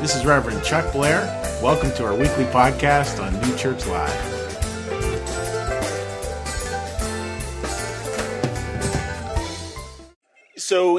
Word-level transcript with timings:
This 0.00 0.14
is 0.14 0.26
Reverend 0.26 0.62
Chuck 0.62 0.92
Blair. 0.92 1.22
Welcome 1.62 1.90
to 1.92 2.04
our 2.04 2.14
weekly 2.14 2.44
podcast 2.44 3.18
on 3.20 3.32
New 3.40 3.56
Church 3.56 3.86
Live. 3.86 4.12
So 10.58 10.98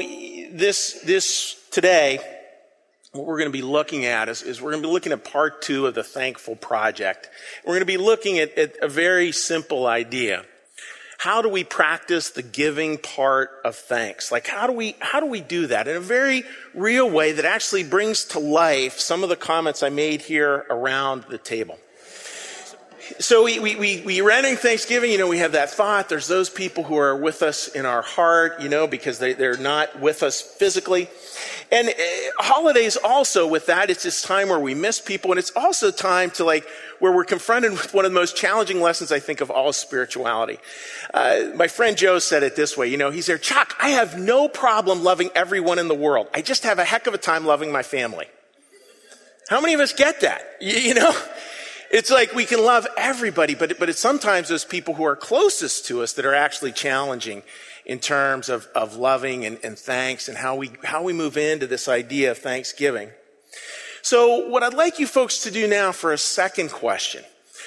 this 0.50 1.00
this 1.04 1.56
today, 1.70 2.18
what 3.12 3.24
we're 3.24 3.38
going 3.38 3.50
to 3.50 3.56
be 3.56 3.62
looking 3.62 4.04
at 4.04 4.28
is, 4.28 4.42
is 4.42 4.60
we're 4.60 4.72
going 4.72 4.82
to 4.82 4.88
be 4.88 4.92
looking 4.92 5.12
at 5.12 5.24
part 5.24 5.62
two 5.62 5.86
of 5.86 5.94
the 5.94 6.02
Thankful 6.02 6.56
Project. 6.56 7.30
We're 7.64 7.74
going 7.74 7.80
to 7.80 7.86
be 7.86 7.98
looking 7.98 8.40
at, 8.40 8.58
at 8.58 8.76
a 8.82 8.88
very 8.88 9.30
simple 9.30 9.86
idea. 9.86 10.44
How 11.18 11.42
do 11.42 11.48
we 11.48 11.64
practice 11.64 12.30
the 12.30 12.42
giving 12.42 12.96
part 12.96 13.50
of 13.64 13.74
thanks? 13.74 14.30
Like 14.30 14.46
how 14.46 14.68
do 14.68 14.72
we 14.72 14.94
how 15.00 15.18
do 15.18 15.26
we 15.26 15.40
do 15.40 15.66
that 15.66 15.88
in 15.88 15.96
a 15.96 16.00
very 16.00 16.44
real 16.74 17.10
way 17.10 17.32
that 17.32 17.44
actually 17.44 17.82
brings 17.82 18.24
to 18.26 18.38
life 18.38 19.00
some 19.00 19.24
of 19.24 19.28
the 19.28 19.36
comments 19.36 19.82
I 19.82 19.88
made 19.88 20.22
here 20.22 20.64
around 20.70 21.24
the 21.28 21.38
table? 21.38 21.76
So 23.18 23.44
we, 23.44 23.58
we, 23.58 23.76
we, 23.76 24.02
we 24.02 24.20
are 24.20 24.56
Thanksgiving, 24.56 25.10
you 25.10 25.18
know, 25.18 25.26
we 25.26 25.38
have 25.38 25.52
that 25.52 25.70
thought. 25.70 26.08
There's 26.08 26.28
those 26.28 26.50
people 26.50 26.84
who 26.84 26.96
are 26.96 27.16
with 27.16 27.42
us 27.42 27.68
in 27.68 27.86
our 27.86 28.02
heart, 28.02 28.60
you 28.60 28.68
know, 28.68 28.86
because 28.86 29.18
they, 29.18 29.32
they're 29.32 29.56
not 29.56 30.00
with 30.00 30.22
us 30.22 30.40
physically. 30.40 31.08
And 31.70 31.88
uh, 31.88 31.92
holidays 32.38 32.96
also 32.96 33.46
with 33.46 33.66
that, 33.66 33.90
it's 33.90 34.02
this 34.02 34.22
time 34.22 34.48
where 34.48 34.60
we 34.60 34.74
miss 34.74 35.00
people. 35.00 35.30
And 35.30 35.38
it's 35.38 35.52
also 35.56 35.90
time 35.90 36.30
to 36.32 36.44
like, 36.44 36.66
where 36.98 37.12
we're 37.12 37.24
confronted 37.24 37.72
with 37.72 37.94
one 37.94 38.04
of 38.04 38.10
the 38.10 38.18
most 38.18 38.36
challenging 38.36 38.80
lessons, 38.80 39.12
I 39.12 39.20
think, 39.20 39.40
of 39.40 39.50
all 39.50 39.72
spirituality. 39.72 40.58
Uh, 41.14 41.50
my 41.54 41.68
friend 41.68 41.96
Joe 41.96 42.18
said 42.18 42.42
it 42.42 42.56
this 42.56 42.76
way, 42.76 42.88
you 42.88 42.96
know, 42.96 43.10
he's 43.10 43.26
there, 43.26 43.38
Chuck, 43.38 43.76
I 43.80 43.90
have 43.90 44.18
no 44.18 44.48
problem 44.48 45.04
loving 45.04 45.30
everyone 45.34 45.78
in 45.78 45.88
the 45.88 45.94
world. 45.94 46.28
I 46.34 46.42
just 46.42 46.64
have 46.64 46.78
a 46.78 46.84
heck 46.84 47.06
of 47.06 47.14
a 47.14 47.18
time 47.18 47.44
loving 47.44 47.70
my 47.70 47.82
family. 47.82 48.26
How 49.48 49.60
many 49.60 49.74
of 49.74 49.80
us 49.80 49.92
get 49.92 50.20
that? 50.22 50.42
you, 50.60 50.74
you 50.74 50.94
know? 50.94 51.14
It's 51.90 52.10
like 52.10 52.34
we 52.34 52.44
can 52.44 52.62
love 52.62 52.86
everybody, 52.96 53.54
but, 53.54 53.78
but 53.78 53.88
it's 53.88 54.00
sometimes 54.00 54.48
those 54.48 54.64
people 54.64 54.94
who 54.94 55.04
are 55.04 55.16
closest 55.16 55.86
to 55.86 56.02
us 56.02 56.12
that 56.14 56.26
are 56.26 56.34
actually 56.34 56.72
challenging 56.72 57.42
in 57.86 57.98
terms 57.98 58.50
of, 58.50 58.68
of 58.74 58.96
loving 58.96 59.46
and, 59.46 59.58
and 59.64 59.78
thanks 59.78 60.28
and 60.28 60.36
how 60.36 60.54
we, 60.54 60.70
how 60.84 61.02
we 61.02 61.14
move 61.14 61.38
into 61.38 61.66
this 61.66 61.88
idea 61.88 62.30
of 62.30 62.38
thanksgiving. 62.38 63.08
So 64.02 64.48
what 64.48 64.62
I'd 64.62 64.74
like 64.74 64.98
you 64.98 65.06
folks 65.06 65.42
to 65.44 65.50
do 65.50 65.66
now 65.66 65.92
for 65.92 66.12
a 66.12 66.18
second 66.18 66.70
question, 66.70 67.24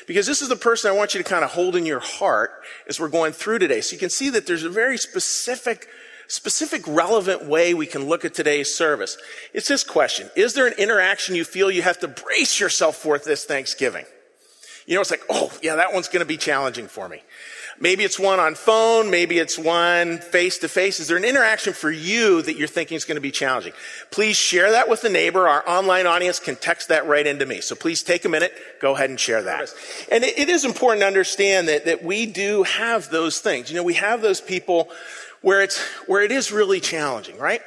because 0.08 0.28
this 0.28 0.42
is 0.42 0.50
the 0.50 0.56
person 0.56 0.92
I 0.92 0.96
want 0.96 1.16
you 1.16 1.24
to 1.24 1.28
kind 1.28 1.44
of 1.44 1.52
hold 1.52 1.76
in 1.76 1.86
your 1.86 2.00
heart 2.00 2.52
as 2.88 3.00
we're 3.00 3.10
going 3.10 3.34
through 3.34 3.60
today. 3.60 3.82
So 3.82 3.94
you 3.94 4.00
can 4.00 4.12
see 4.12 4.30
that 4.30 4.46
there's 4.46 4.64
a 4.64 4.70
very 4.70 4.98
specific 4.98 5.88
specific 6.32 6.88
relevant 6.88 7.46
way 7.46 7.74
we 7.74 7.86
can 7.86 8.06
look 8.06 8.24
at 8.24 8.34
today's 8.34 8.74
service. 8.74 9.18
It's 9.54 9.68
this 9.68 9.84
question. 9.84 10.30
Is 10.36 10.54
there 10.54 10.66
an 10.66 10.74
interaction 10.78 11.36
you 11.36 11.44
feel 11.44 11.70
you 11.70 11.82
have 11.82 12.00
to 12.00 12.08
brace 12.08 12.58
yourself 12.58 12.96
for 12.96 13.18
this 13.18 13.44
Thanksgiving? 13.44 14.06
You 14.88 14.96
know, 14.96 15.02
it's 15.02 15.12
like, 15.12 15.24
oh, 15.30 15.52
yeah, 15.62 15.76
that 15.76 15.94
one's 15.94 16.08
going 16.08 16.22
to 16.22 16.26
be 16.26 16.38
challenging 16.38 16.88
for 16.88 17.10
me. 17.10 17.22
Maybe 17.82 18.04
it's 18.04 18.20
one 18.20 18.40
on 18.40 18.56
phone. 18.56 19.10
Maybe 19.10 19.40
it's 19.40 19.58
one 19.58 20.20
face 20.20 20.60
to 20.60 20.70
face. 20.70 21.00
Is 21.00 21.08
there 21.08 21.18
an 21.18 21.26
interaction 21.26 21.74
for 21.74 21.90
you 21.90 22.42
that 22.44 22.56
you're 22.56 22.68
thinking 22.68 22.96
is 22.96 23.06
going 23.06 23.16
to 23.16 23.22
be 23.22 23.32
challenging? 23.32 23.74
Please 24.12 24.38
share 24.38 24.72
that 24.72 24.88
with 24.88 25.02
the 25.02 25.10
neighbor. 25.10 25.48
Our 25.48 25.68
online 25.68 26.06
audience 26.06 26.40
can 26.40 26.56
text 26.56 26.90
that 26.90 27.08
right 27.08 27.26
into 27.26 27.46
me. 27.46 27.60
So 27.60 27.76
please 27.76 28.04
take 28.04 28.24
a 28.24 28.30
minute, 28.30 28.54
go 28.82 28.94
ahead 28.94 29.10
and 29.10 29.20
share 29.20 29.42
that. 29.44 29.74
And 30.12 30.24
it, 30.24 30.38
it 30.38 30.50
is 30.50 30.64
important 30.64 31.02
to 31.02 31.08
understand 31.08 31.68
that, 31.68 31.86
that 31.86 32.04
we 32.04 32.26
do 32.28 32.64
have 32.64 33.10
those 33.10 33.40
things. 33.40 33.70
You 33.70 33.78
know, 33.78 33.84
we 33.84 33.96
have 33.96 34.22
those 34.22 34.42
people 34.42 34.90
where 35.42 35.62
it's, 35.62 35.80
where 36.08 36.24
it 36.24 36.32
is 36.32 36.52
really 36.52 36.80
challenging, 36.80 37.38
right? 37.38 37.62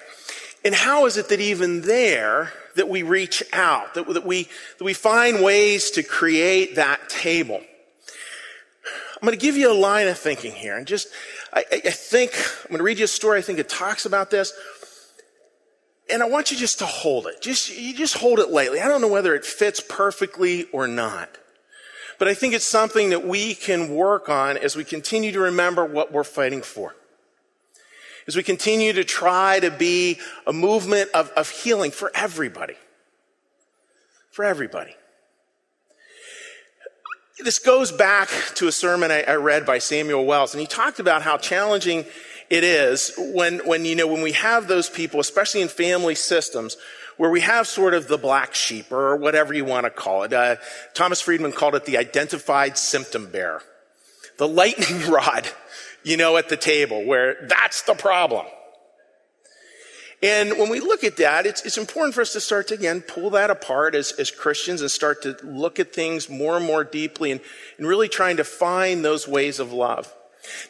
And 0.64 0.74
how 0.74 1.06
is 1.06 1.16
it 1.16 1.28
that 1.28 1.40
even 1.40 1.82
there, 1.82 2.52
that 2.76 2.88
we 2.88 3.02
reach 3.02 3.42
out, 3.52 3.94
that, 3.94 4.06
that 4.08 4.24
we, 4.24 4.48
that 4.78 4.84
we 4.84 4.94
find 4.94 5.42
ways 5.42 5.90
to 5.92 6.02
create 6.02 6.76
that 6.76 7.08
table? 7.08 7.60
I'm 8.86 9.26
going 9.26 9.38
to 9.38 9.44
give 9.44 9.56
you 9.56 9.70
a 9.70 9.74
line 9.74 10.08
of 10.08 10.18
thinking 10.18 10.52
here. 10.52 10.76
And 10.76 10.86
just, 10.86 11.08
I, 11.52 11.64
I 11.72 11.90
think, 11.90 12.32
I'm 12.64 12.68
going 12.68 12.78
to 12.78 12.84
read 12.84 12.98
you 12.98 13.04
a 13.04 13.08
story. 13.08 13.38
I 13.38 13.42
think 13.42 13.58
it 13.58 13.68
talks 13.68 14.06
about 14.06 14.30
this. 14.30 14.52
And 16.10 16.22
I 16.22 16.26
want 16.26 16.50
you 16.50 16.56
just 16.56 16.78
to 16.80 16.86
hold 16.86 17.26
it. 17.26 17.40
Just, 17.40 17.76
you 17.76 17.94
just 17.94 18.18
hold 18.18 18.38
it 18.38 18.50
lightly. 18.50 18.80
I 18.80 18.88
don't 18.88 19.00
know 19.00 19.08
whether 19.08 19.34
it 19.34 19.44
fits 19.44 19.80
perfectly 19.80 20.64
or 20.72 20.86
not. 20.86 21.38
But 22.18 22.28
I 22.28 22.34
think 22.34 22.54
it's 22.54 22.66
something 22.66 23.10
that 23.10 23.26
we 23.26 23.54
can 23.54 23.94
work 23.94 24.28
on 24.28 24.56
as 24.56 24.76
we 24.76 24.84
continue 24.84 25.32
to 25.32 25.40
remember 25.40 25.84
what 25.84 26.12
we're 26.12 26.24
fighting 26.24 26.62
for 26.62 26.94
as 28.26 28.36
we 28.36 28.42
continue 28.42 28.92
to 28.92 29.04
try 29.04 29.60
to 29.60 29.70
be 29.70 30.18
a 30.46 30.52
movement 30.52 31.10
of, 31.14 31.30
of 31.30 31.50
healing 31.50 31.90
for 31.90 32.10
everybody. 32.14 32.74
For 34.30 34.44
everybody. 34.44 34.94
This 37.38 37.58
goes 37.58 37.90
back 37.90 38.28
to 38.54 38.68
a 38.68 38.72
sermon 38.72 39.10
I, 39.10 39.22
I 39.22 39.34
read 39.34 39.66
by 39.66 39.78
Samuel 39.78 40.24
Wells, 40.24 40.54
and 40.54 40.60
he 40.60 40.66
talked 40.66 41.00
about 41.00 41.22
how 41.22 41.36
challenging 41.36 42.04
it 42.48 42.62
is 42.64 43.12
when, 43.18 43.58
when, 43.66 43.84
you 43.84 43.96
know, 43.96 44.06
when 44.06 44.22
we 44.22 44.32
have 44.32 44.68
those 44.68 44.88
people, 44.88 45.18
especially 45.18 45.60
in 45.60 45.68
family 45.68 46.14
systems, 46.14 46.76
where 47.16 47.30
we 47.30 47.40
have 47.40 47.66
sort 47.66 47.94
of 47.94 48.08
the 48.08 48.18
black 48.18 48.54
sheep 48.54 48.90
or 48.90 49.16
whatever 49.16 49.54
you 49.54 49.64
want 49.64 49.84
to 49.84 49.90
call 49.90 50.24
it. 50.24 50.32
Uh, 50.32 50.56
Thomas 50.94 51.20
Friedman 51.20 51.52
called 51.52 51.74
it 51.74 51.84
the 51.84 51.96
identified 51.96 52.76
symptom 52.76 53.30
bearer. 53.30 53.62
The 54.38 54.48
lightning 54.48 55.10
rod 55.10 55.48
you 56.04 56.16
know, 56.16 56.36
at 56.36 56.48
the 56.48 56.56
table 56.56 57.04
where 57.04 57.46
that's 57.48 57.82
the 57.82 57.94
problem. 57.94 58.46
And 60.22 60.56
when 60.58 60.70
we 60.70 60.80
look 60.80 61.04
at 61.04 61.18
that, 61.18 61.44
it's, 61.44 61.66
it's 61.66 61.76
important 61.76 62.14
for 62.14 62.22
us 62.22 62.32
to 62.32 62.40
start 62.40 62.68
to, 62.68 62.74
again, 62.74 63.02
pull 63.02 63.30
that 63.30 63.50
apart 63.50 63.94
as, 63.94 64.12
as 64.12 64.30
Christians 64.30 64.80
and 64.80 64.90
start 64.90 65.22
to 65.22 65.36
look 65.42 65.78
at 65.78 65.92
things 65.92 66.30
more 66.30 66.56
and 66.56 66.64
more 66.64 66.82
deeply 66.82 67.30
and, 67.30 67.42
and 67.76 67.86
really 67.86 68.08
trying 68.08 68.38
to 68.38 68.44
find 68.44 69.04
those 69.04 69.28
ways 69.28 69.58
of 69.58 69.72
love. 69.72 70.10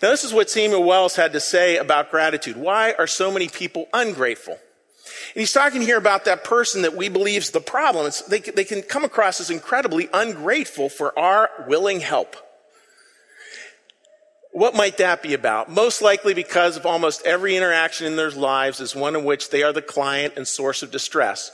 Now, 0.02 0.10
this 0.10 0.24
is 0.24 0.32
what 0.32 0.50
Samuel 0.50 0.82
Wells 0.82 1.16
had 1.16 1.32
to 1.34 1.40
say 1.40 1.76
about 1.76 2.10
gratitude. 2.10 2.56
Why 2.56 2.94
are 2.98 3.06
so 3.06 3.30
many 3.30 3.48
people 3.48 3.86
ungrateful? 3.92 4.54
And 4.54 5.40
he's 5.40 5.52
talking 5.52 5.82
here 5.82 5.98
about 5.98 6.24
that 6.24 6.42
person 6.42 6.82
that 6.82 6.96
we 6.96 7.08
believe 7.08 7.42
is 7.42 7.50
the 7.50 7.60
problem. 7.60 8.06
It's, 8.06 8.22
they, 8.22 8.40
they 8.40 8.64
can 8.64 8.82
come 8.82 9.04
across 9.04 9.40
as 9.40 9.50
incredibly 9.50 10.08
ungrateful 10.12 10.88
for 10.88 11.16
our 11.18 11.50
willing 11.68 12.00
help. 12.00 12.36
What 14.54 14.76
might 14.76 14.98
that 14.98 15.20
be 15.20 15.34
about? 15.34 15.68
Most 15.68 16.00
likely 16.00 16.32
because 16.32 16.76
of 16.76 16.86
almost 16.86 17.26
every 17.26 17.56
interaction 17.56 18.06
in 18.06 18.14
their 18.14 18.30
lives 18.30 18.78
is 18.78 18.94
one 18.94 19.16
in 19.16 19.24
which 19.24 19.50
they 19.50 19.64
are 19.64 19.72
the 19.72 19.82
client 19.82 20.34
and 20.36 20.46
source 20.46 20.80
of 20.84 20.92
distress, 20.92 21.50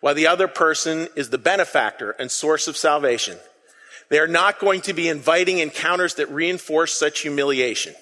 while 0.00 0.14
the 0.14 0.26
other 0.26 0.48
person 0.48 1.08
is 1.16 1.30
the 1.30 1.38
benefactor 1.38 2.10
and 2.10 2.30
source 2.30 2.68
of 2.68 2.76
salvation. 2.76 3.38
They 4.10 4.18
are 4.18 4.28
not 4.28 4.58
going 4.58 4.82
to 4.82 4.92
be 4.92 5.08
inviting 5.08 5.60
encounters 5.60 6.16
that 6.16 6.28
reinforce 6.28 6.92
such 6.92 7.20
humiliation. 7.20 7.94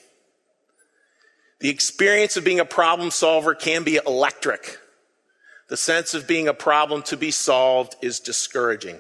The 1.60 1.68
experience 1.68 2.36
of 2.36 2.42
being 2.42 2.58
a 2.58 2.64
problem 2.64 3.12
solver 3.12 3.54
can 3.54 3.84
be 3.84 4.00
electric. 4.04 4.78
The 5.68 5.76
sense 5.76 6.12
of 6.12 6.26
being 6.26 6.48
a 6.48 6.54
problem 6.54 7.04
to 7.04 7.16
be 7.16 7.30
solved 7.30 7.94
is 8.02 8.18
discouraging. 8.18 8.98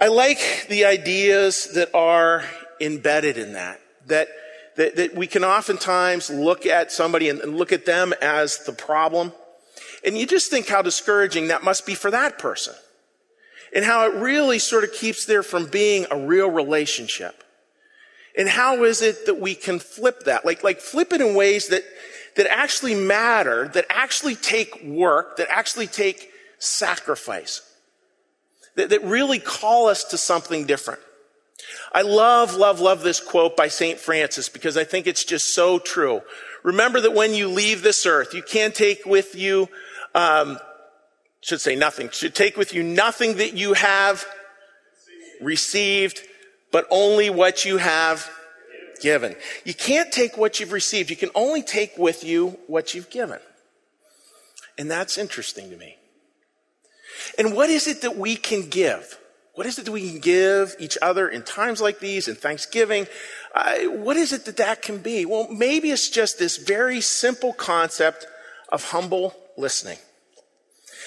I 0.00 0.08
like 0.08 0.66
the 0.68 0.84
ideas 0.84 1.74
that 1.74 1.94
are 1.94 2.42
embedded 2.80 3.38
in 3.38 3.54
that. 3.54 3.80
That, 4.06 4.28
that, 4.76 4.96
that 4.96 5.14
we 5.14 5.26
can 5.26 5.44
oftentimes 5.44 6.30
look 6.30 6.66
at 6.66 6.92
somebody 6.92 7.28
and, 7.28 7.40
and 7.40 7.56
look 7.56 7.72
at 7.72 7.84
them 7.84 8.14
as 8.22 8.58
the 8.64 8.72
problem. 8.72 9.32
And 10.04 10.16
you 10.16 10.26
just 10.26 10.50
think 10.50 10.68
how 10.68 10.82
discouraging 10.82 11.48
that 11.48 11.64
must 11.64 11.84
be 11.84 11.94
for 11.94 12.10
that 12.10 12.38
person. 12.38 12.74
And 13.74 13.84
how 13.84 14.08
it 14.08 14.14
really 14.14 14.58
sort 14.58 14.84
of 14.84 14.92
keeps 14.92 15.26
there 15.26 15.42
from 15.42 15.66
being 15.66 16.06
a 16.10 16.18
real 16.18 16.50
relationship. 16.50 17.44
And 18.36 18.48
how 18.48 18.84
is 18.84 19.02
it 19.02 19.26
that 19.26 19.40
we 19.40 19.54
can 19.54 19.78
flip 19.78 20.24
that? 20.24 20.46
Like, 20.46 20.62
like 20.62 20.80
flip 20.80 21.12
it 21.12 21.20
in 21.20 21.34
ways 21.34 21.68
that, 21.68 21.82
that 22.36 22.46
actually 22.50 22.94
matter, 22.94 23.68
that 23.68 23.84
actually 23.90 24.36
take 24.36 24.82
work, 24.84 25.36
that 25.38 25.48
actually 25.50 25.88
take 25.88 26.30
sacrifice, 26.58 27.62
that, 28.76 28.90
that 28.90 29.02
really 29.04 29.40
call 29.40 29.88
us 29.88 30.04
to 30.04 30.18
something 30.18 30.64
different. 30.64 31.00
I 31.92 32.02
love, 32.02 32.54
love, 32.54 32.80
love 32.80 33.02
this 33.02 33.20
quote 33.20 33.56
by 33.56 33.68
St. 33.68 33.98
Francis 33.98 34.48
because 34.48 34.76
I 34.76 34.84
think 34.84 35.06
it's 35.06 35.24
just 35.24 35.54
so 35.54 35.78
true. 35.78 36.22
Remember 36.62 37.00
that 37.00 37.14
when 37.14 37.34
you 37.34 37.48
leave 37.48 37.82
this 37.82 38.04
earth, 38.06 38.34
you 38.34 38.42
can't 38.42 38.74
take 38.74 39.04
with 39.06 39.34
you, 39.34 39.68
um, 40.14 40.58
should 41.40 41.60
say 41.60 41.76
nothing, 41.76 42.10
should 42.10 42.34
take 42.34 42.56
with 42.56 42.74
you 42.74 42.82
nothing 42.82 43.36
that 43.36 43.54
you 43.54 43.74
have 43.74 44.24
received, 45.40 46.20
but 46.72 46.86
only 46.90 47.30
what 47.30 47.64
you 47.64 47.76
have 47.76 48.28
given. 49.00 49.36
You 49.64 49.74
can't 49.74 50.10
take 50.12 50.36
what 50.36 50.60
you've 50.60 50.72
received. 50.72 51.10
You 51.10 51.16
can 51.16 51.30
only 51.34 51.62
take 51.62 51.96
with 51.96 52.24
you 52.24 52.58
what 52.66 52.94
you've 52.94 53.10
given. 53.10 53.38
And 54.76 54.90
that's 54.90 55.18
interesting 55.18 55.70
to 55.70 55.76
me. 55.76 55.96
And 57.38 57.54
what 57.54 57.70
is 57.70 57.86
it 57.86 58.02
that 58.02 58.16
we 58.16 58.36
can 58.36 58.68
give? 58.68 59.18
What 59.58 59.66
is 59.66 59.76
it 59.76 59.86
that 59.86 59.90
we 59.90 60.08
can 60.08 60.20
give 60.20 60.76
each 60.78 60.96
other 61.02 61.28
in 61.28 61.42
times 61.42 61.80
like 61.80 61.98
these, 61.98 62.28
in 62.28 62.36
Thanksgiving? 62.36 63.08
Uh, 63.52 63.86
what 63.86 64.16
is 64.16 64.32
it 64.32 64.44
that 64.44 64.58
that 64.58 64.82
can 64.82 64.98
be? 64.98 65.26
Well, 65.26 65.48
maybe 65.50 65.90
it's 65.90 66.08
just 66.08 66.38
this 66.38 66.58
very 66.58 67.00
simple 67.00 67.52
concept 67.52 68.24
of 68.68 68.84
humble 68.92 69.34
listening. 69.56 69.98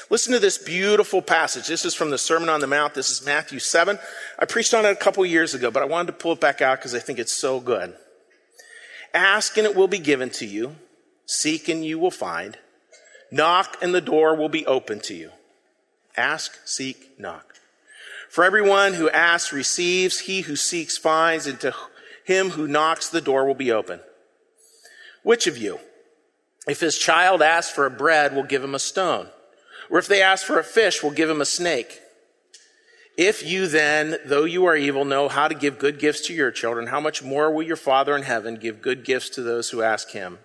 Listen 0.09 0.33
to 0.33 0.39
this 0.39 0.57
beautiful 0.57 1.21
passage. 1.21 1.65
This 1.65 1.86
is 1.86 1.95
from 1.95 2.09
the 2.09 2.18
Sermon 2.18 2.50
on 2.50 2.59
the 2.59 2.68
Mount. 2.68 2.94
This 2.94 3.09
is 3.09 3.25
Matthew 3.25 3.57
7. 3.57 3.98
I 4.38 4.44
preached 4.44 4.74
on 4.74 4.83
it 4.83 4.92
a 4.92 4.95
couple 4.97 5.25
years 5.25 5.54
ago, 5.54 5.71
but 5.71 5.81
I 5.81 5.86
wanted 5.86 6.07
to 6.07 6.18
pull 6.18 6.33
it 6.33 6.42
back 6.42 6.62
out 6.62 6.77
because 6.77 6.94
I 6.94 7.00
think 7.00 7.19
it's 7.19 7.31
so 7.31 7.62
good. 7.62 7.95
Ask 9.13 9.56
and 9.56 9.65
it 9.65 9.77
will 9.77 9.88
be 9.88 9.97
given 9.97 10.30
to 10.31 10.45
you. 10.45 10.75
Seek 11.25 11.69
and 11.69 11.86
you 11.86 11.97
will 11.97 12.12
find. 12.12 12.57
Knock 13.31 13.77
and 13.81 13.95
the 13.95 14.01
door 14.01 14.36
will 14.36 14.50
be 14.50 14.65
open 14.65 15.00
to 15.04 15.13
you. 15.13 15.31
Ask, 16.18 16.59
seek, 16.65 17.18
knock. 17.18 17.60
For 18.31 18.45
everyone 18.45 18.94
who 18.94 19.10
asks 19.10 19.51
receives, 19.51 20.19
he 20.19 20.39
who 20.39 20.56
seeks 20.56 20.98
finds, 20.98 21.48
and 21.48 21.60
to 21.60 21.75
him 22.24 22.51
who 22.51 22.66
knocks 22.66 23.10
the 23.10 23.19
door 23.19 23.45
will 23.45 23.56
be 23.56 23.74
open. 23.74 24.00
Which 25.22 25.48
of 25.48 25.57
you, 25.57 25.80
if 26.66 26.80
his 26.80 26.98
child 26.98 27.42
asks 27.42 27.74
for 27.74 27.86
a 27.86 27.92
bread, 27.92 28.33
will 28.33 28.44
give 28.44 28.63
him 28.63 28.74
a 28.74 28.80
stone? 28.80 29.28
Or 29.89 30.00
if 30.00 30.07
they 30.07 30.22
ask 30.22 30.45
for 30.45 30.57
a 30.57 30.63
fish, 30.63 31.04
will 31.04 31.12
give 31.12 31.30
him 31.30 31.42
a 31.42 31.45
snake. 31.45 32.00
If 33.18 33.45
you 33.45 33.68
then, 33.68 34.16
though 34.24 34.45
you 34.45 34.63
are 34.63 34.78
evil, 34.78 35.04
know 35.04 35.28
how 35.28 35.50
to 35.50 35.54
give 35.54 35.78
good 35.78 36.00
gifts 36.00 36.25
to 36.28 36.33
your 36.33 36.51
children, 36.51 36.88
how 36.88 37.01
much 37.01 37.22
more 37.22 37.51
will 37.51 37.63
your 37.63 37.75
Father 37.75 38.16
in 38.16 38.24
heaven 38.24 38.56
give 38.56 38.81
good 38.81 39.04
gifts 39.04 39.28
to 39.31 39.42
those 39.42 39.72
who 39.72 39.81
ask 39.81 40.12
him? 40.12 40.39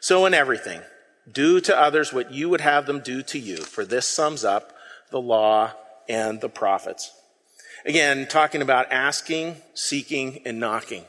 So 0.00 0.24
in 0.24 0.32
everything, 0.32 0.80
do 1.30 1.60
to 1.60 1.78
others 1.78 2.14
what 2.14 2.32
you 2.32 2.48
would 2.48 2.62
have 2.62 2.86
them 2.86 3.00
do 3.00 3.22
to 3.24 3.38
you, 3.38 3.58
for 3.58 3.84
this 3.84 4.08
sums 4.08 4.42
up 4.42 4.72
the 5.10 5.20
law 5.20 5.74
and 6.08 6.40
the 6.40 6.48
prophets. 6.48 7.12
Again, 7.84 8.26
talking 8.26 8.62
about 8.62 8.90
asking, 8.90 9.56
seeking, 9.74 10.40
and 10.44 10.58
knocking. 10.58 11.04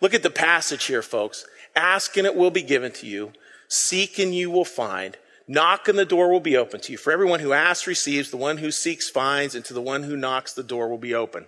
Look 0.00 0.14
at 0.14 0.22
the 0.22 0.30
passage 0.30 0.84
here, 0.84 1.02
folks. 1.02 1.46
Ask 1.76 2.16
and 2.16 2.26
it 2.26 2.34
will 2.34 2.50
be 2.50 2.62
given 2.62 2.92
to 2.92 3.06
you. 3.06 3.32
Seek 3.68 4.18
and 4.18 4.34
you 4.34 4.50
will 4.50 4.64
find. 4.64 5.16
Knock 5.46 5.88
and 5.88 5.98
the 5.98 6.04
door 6.04 6.30
will 6.30 6.40
be 6.40 6.56
open 6.56 6.80
to 6.80 6.92
you. 6.92 6.98
For 6.98 7.12
everyone 7.12 7.40
who 7.40 7.52
asks 7.52 7.86
receives, 7.86 8.30
the 8.30 8.36
one 8.36 8.58
who 8.58 8.70
seeks 8.70 9.08
finds, 9.08 9.54
and 9.54 9.64
to 9.66 9.74
the 9.74 9.82
one 9.82 10.02
who 10.02 10.16
knocks 10.16 10.52
the 10.52 10.62
door 10.62 10.88
will 10.88 10.98
be 10.98 11.14
open. 11.14 11.46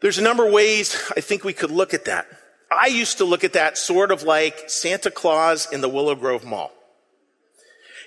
There's 0.00 0.18
a 0.18 0.22
number 0.22 0.46
of 0.46 0.52
ways 0.52 1.10
I 1.16 1.20
think 1.20 1.44
we 1.44 1.52
could 1.52 1.70
look 1.70 1.92
at 1.94 2.04
that. 2.04 2.26
I 2.70 2.86
used 2.86 3.18
to 3.18 3.24
look 3.24 3.44
at 3.44 3.54
that 3.54 3.78
sort 3.78 4.10
of 4.10 4.22
like 4.22 4.68
Santa 4.68 5.10
Claus 5.10 5.70
in 5.72 5.80
the 5.80 5.88
Willow 5.88 6.14
Grove 6.14 6.44
Mall. 6.44 6.72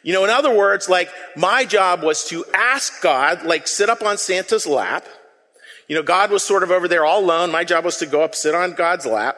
You 0.04 0.14
know, 0.14 0.24
in 0.24 0.30
other 0.30 0.56
words, 0.56 0.90
like 0.90 1.10
my 1.36 1.66
job 1.66 2.04
was 2.04 2.26
to 2.30 2.44
ask 2.54 3.02
God, 3.02 3.44
like 3.44 3.68
sit 3.68 3.90
up 3.90 4.02
on 4.02 4.18
Santa's 4.18 4.66
lap. 4.66 5.06
You 5.88 5.96
know, 5.96 6.04
God 6.04 6.32
was 6.32 6.44
sort 6.44 6.64
of 6.64 6.72
over 6.72 6.88
there 6.88 7.06
all 7.06 7.24
alone. 7.24 7.52
My 7.52 7.64
job 7.64 7.86
was 7.86 7.98
to 7.98 8.06
go 8.06 8.24
up, 8.24 8.34
sit 8.34 8.56
on 8.56 8.74
God's 8.74 9.06
lap, 9.06 9.38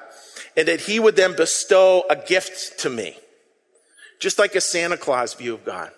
and 0.55 0.67
that 0.67 0.81
he 0.81 0.99
would 0.99 1.15
then 1.15 1.35
bestow 1.35 2.03
a 2.09 2.15
gift 2.15 2.79
to 2.79 2.89
me 2.89 3.17
just 4.23 4.39
like 4.39 4.55
a 4.55 4.61
Santa 4.61 4.95
Claus 4.95 5.33
view 5.33 5.53
of 5.53 5.65
God. 5.65 5.91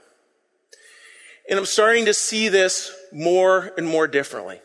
And 1.47 1.59
I'm 1.59 1.65
starting 1.67 2.05
to 2.05 2.13
see 2.13 2.49
this 2.49 2.91
more 3.13 3.71
and 3.77 3.87
more 3.87 4.07
differently. 4.07 4.59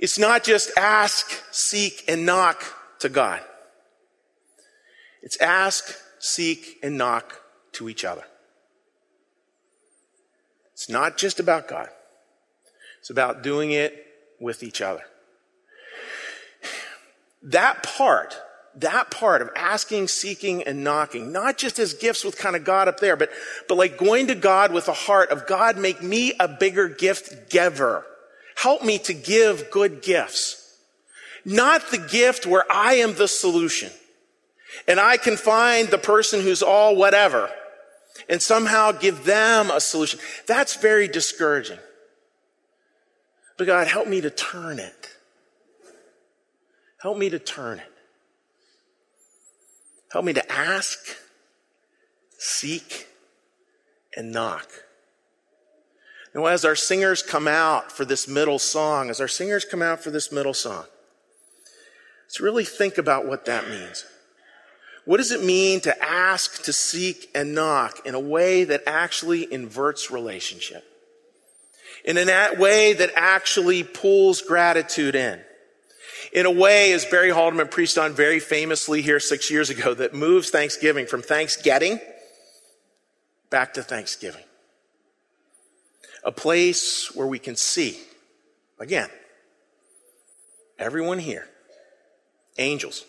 It's 0.00 0.18
not 0.18 0.42
just 0.42 0.76
ask, 0.76 1.40
seek, 1.52 2.02
and 2.08 2.26
knock 2.26 2.64
to 2.98 3.08
God. 3.08 3.40
It's 5.22 5.40
ask, 5.40 5.96
seek, 6.18 6.78
and 6.82 6.98
knock 6.98 7.40
to 7.74 7.88
each 7.88 8.04
other. 8.04 8.24
It's 10.84 10.90
not 10.90 11.16
just 11.16 11.40
about 11.40 11.66
God. 11.66 11.88
It's 13.00 13.08
about 13.08 13.42
doing 13.42 13.70
it 13.70 14.06
with 14.38 14.62
each 14.62 14.82
other. 14.82 15.00
That 17.42 17.82
part 17.82 18.38
that 18.76 19.10
part 19.10 19.40
of 19.40 19.48
asking, 19.56 20.08
seeking, 20.08 20.64
and 20.64 20.84
knocking, 20.84 21.32
not 21.32 21.56
just 21.56 21.78
as 21.78 21.94
gifts 21.94 22.24
with 22.24 22.36
kind 22.36 22.56
of 22.56 22.64
God 22.64 22.88
up 22.88 22.98
there, 22.98 23.14
but, 23.14 23.30
but 23.68 23.78
like 23.78 23.96
going 23.96 24.26
to 24.26 24.34
God 24.34 24.72
with 24.72 24.88
a 24.88 24.92
heart 24.92 25.30
of 25.30 25.46
God, 25.46 25.78
make 25.78 26.02
me 26.02 26.32
a 26.40 26.48
bigger 26.48 26.88
gift 26.88 27.50
giver. 27.50 28.04
Help 28.56 28.82
me 28.82 28.98
to 28.98 29.14
give 29.14 29.70
good 29.70 30.02
gifts. 30.02 30.76
Not 31.44 31.92
the 31.92 31.98
gift 31.98 32.46
where 32.46 32.64
I 32.68 32.94
am 32.94 33.14
the 33.14 33.28
solution 33.28 33.92
and 34.88 34.98
I 34.98 35.18
can 35.18 35.36
find 35.36 35.88
the 35.88 35.96
person 35.96 36.40
who's 36.40 36.62
all 36.62 36.96
whatever 36.96 37.48
and 38.28 38.40
somehow 38.40 38.92
give 38.92 39.24
them 39.24 39.70
a 39.70 39.80
solution. 39.80 40.20
That's 40.46 40.76
very 40.76 41.08
discouraging. 41.08 41.78
But 43.56 43.66
God, 43.66 43.86
help 43.86 44.08
me 44.08 44.20
to 44.20 44.30
turn 44.30 44.78
it. 44.78 45.08
Help 47.00 47.18
me 47.18 47.30
to 47.30 47.38
turn 47.38 47.78
it. 47.78 47.92
Help 50.10 50.24
me 50.24 50.32
to 50.32 50.52
ask, 50.52 50.98
seek, 52.38 53.08
and 54.16 54.32
knock. 54.32 54.68
Now, 56.34 56.46
as 56.46 56.64
our 56.64 56.74
singers 56.74 57.22
come 57.22 57.46
out 57.46 57.92
for 57.92 58.04
this 58.04 58.26
middle 58.26 58.58
song, 58.58 59.10
as 59.10 59.20
our 59.20 59.28
singers 59.28 59.64
come 59.64 59.82
out 59.82 60.00
for 60.00 60.10
this 60.10 60.32
middle 60.32 60.54
song, 60.54 60.84
let's 62.24 62.40
really 62.40 62.64
think 62.64 62.98
about 62.98 63.26
what 63.26 63.44
that 63.44 63.68
means. 63.68 64.04
What 65.04 65.18
does 65.18 65.32
it 65.32 65.42
mean 65.42 65.80
to 65.80 66.02
ask, 66.02 66.62
to 66.64 66.72
seek, 66.72 67.30
and 67.34 67.54
knock 67.54 68.06
in 68.06 68.14
a 68.14 68.20
way 68.20 68.64
that 68.64 68.82
actually 68.86 69.52
inverts 69.52 70.10
relationship? 70.10 70.84
In 72.04 72.16
a 72.16 72.54
way 72.58 72.92
that 72.94 73.10
actually 73.14 73.82
pulls 73.82 74.42
gratitude 74.42 75.14
in? 75.14 75.40
in 76.34 76.46
a 76.46 76.50
way, 76.50 76.92
as 76.92 77.04
Barry 77.04 77.30
Haldeman 77.30 77.68
preached 77.68 77.96
on 77.96 78.12
very 78.12 78.40
famously 78.40 79.02
here 79.02 79.20
six 79.20 79.50
years 79.50 79.70
ago, 79.70 79.94
that 79.94 80.12
moves 80.12 80.50
Thanksgiving 80.50 81.06
from 81.06 81.22
Thanksgiving 81.22 82.00
back 83.50 83.74
to 83.74 83.84
Thanksgiving. 83.84 84.42
A 86.24 86.32
place 86.32 87.14
where 87.14 87.26
we 87.28 87.38
can 87.38 87.54
see, 87.54 87.98
again, 88.80 89.08
everyone 90.76 91.20
here, 91.20 91.46
angels, 92.58 93.04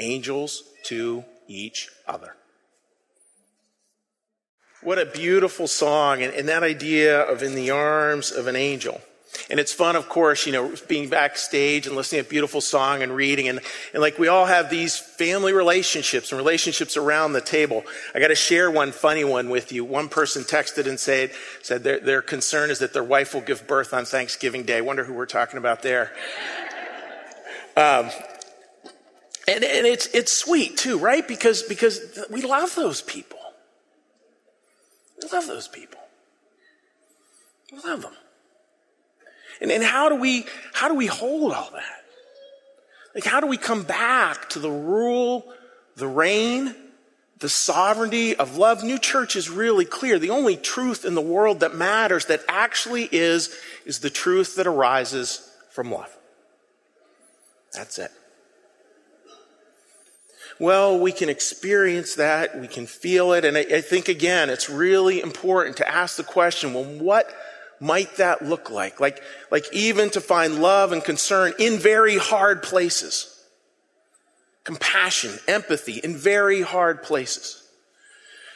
angels 0.00 0.64
to 0.84 1.24
each 1.46 1.88
other. 2.06 2.34
What 4.82 4.98
a 4.98 5.04
beautiful 5.04 5.66
song, 5.68 6.22
and, 6.22 6.32
and 6.32 6.48
that 6.48 6.62
idea 6.62 7.20
of 7.20 7.42
in 7.42 7.54
the 7.54 7.70
arms 7.70 8.32
of 8.32 8.46
an 8.46 8.56
angel. 8.56 9.00
And 9.48 9.60
it's 9.60 9.72
fun, 9.72 9.94
of 9.94 10.08
course, 10.08 10.46
you 10.46 10.52
know, 10.52 10.74
being 10.88 11.08
backstage 11.08 11.86
and 11.86 11.94
listening 11.94 12.22
to 12.22 12.26
a 12.26 12.30
beautiful 12.30 12.60
song 12.60 13.02
and 13.02 13.14
reading. 13.14 13.48
And, 13.48 13.60
and 13.92 14.00
like 14.00 14.18
we 14.18 14.26
all 14.26 14.46
have 14.46 14.70
these 14.70 14.98
family 14.98 15.52
relationships 15.52 16.32
and 16.32 16.38
relationships 16.38 16.96
around 16.96 17.32
the 17.32 17.40
table. 17.40 17.84
I 18.14 18.20
got 18.20 18.28
to 18.28 18.34
share 18.34 18.70
one 18.70 18.90
funny 18.90 19.24
one 19.24 19.48
with 19.48 19.70
you. 19.70 19.84
One 19.84 20.08
person 20.08 20.42
texted 20.42 20.88
and 20.88 20.98
said, 20.98 21.30
said 21.62 21.84
their, 21.84 22.00
their 22.00 22.22
concern 22.22 22.70
is 22.70 22.80
that 22.80 22.92
their 22.92 23.04
wife 23.04 23.34
will 23.34 23.40
give 23.40 23.66
birth 23.66 23.94
on 23.94 24.04
Thanksgiving 24.04 24.64
Day. 24.64 24.80
Wonder 24.80 25.04
who 25.04 25.14
we're 25.14 25.26
talking 25.26 25.58
about 25.58 25.82
there. 25.82 26.12
Um, 27.76 28.10
and, 29.50 29.64
and 29.64 29.86
it's, 29.86 30.06
it's 30.14 30.32
sweet 30.32 30.76
too, 30.76 30.98
right? 30.98 31.26
Because, 31.26 31.62
because 31.62 32.00
we 32.30 32.42
love 32.42 32.74
those 32.74 33.02
people. 33.02 33.38
We 35.22 35.28
love 35.30 35.46
those 35.46 35.68
people. 35.68 36.00
We 37.72 37.78
love 37.78 38.02
them. 38.02 38.12
And, 39.60 39.70
and 39.70 39.82
how 39.82 40.08
do 40.08 40.14
we, 40.16 40.46
how 40.72 40.88
do 40.88 40.94
we 40.94 41.06
hold 41.06 41.52
all 41.52 41.70
that? 41.72 42.04
Like, 43.14 43.24
how 43.24 43.40
do 43.40 43.46
we 43.48 43.56
come 43.56 43.82
back 43.82 44.48
to 44.50 44.60
the 44.60 44.70
rule, 44.70 45.52
the 45.96 46.06
reign, 46.06 46.74
the 47.38 47.48
sovereignty 47.48 48.36
of 48.36 48.56
love? 48.56 48.84
New 48.84 48.98
church 48.98 49.34
is 49.34 49.50
really 49.50 49.84
clear. 49.84 50.18
The 50.18 50.30
only 50.30 50.56
truth 50.56 51.04
in 51.04 51.16
the 51.16 51.20
world 51.20 51.60
that 51.60 51.74
matters, 51.74 52.26
that 52.26 52.44
actually 52.46 53.08
is, 53.10 53.54
is 53.84 53.98
the 53.98 54.10
truth 54.10 54.54
that 54.56 54.68
arises 54.68 55.50
from 55.70 55.90
love. 55.90 56.16
That's 57.74 57.98
it. 57.98 58.12
Well, 60.60 60.98
we 60.98 61.12
can 61.12 61.30
experience 61.30 62.16
that, 62.16 62.60
we 62.60 62.68
can 62.68 62.86
feel 62.86 63.32
it, 63.32 63.46
and 63.46 63.56
I, 63.56 63.60
I 63.60 63.80
think 63.80 64.08
again, 64.08 64.50
it's 64.50 64.68
really 64.68 65.22
important 65.22 65.78
to 65.78 65.90
ask 65.90 66.16
the 66.16 66.22
question, 66.22 66.74
well, 66.74 66.84
what 66.84 67.34
might 67.80 68.18
that 68.18 68.42
look 68.44 68.68
like? 68.70 69.00
Like, 69.00 69.22
like 69.50 69.64
even 69.72 70.10
to 70.10 70.20
find 70.20 70.60
love 70.60 70.92
and 70.92 71.02
concern 71.02 71.54
in 71.58 71.78
very 71.78 72.18
hard 72.18 72.62
places. 72.62 73.42
Compassion, 74.64 75.32
empathy 75.48 75.94
in 75.94 76.14
very 76.14 76.60
hard 76.60 77.02
places. 77.02 77.66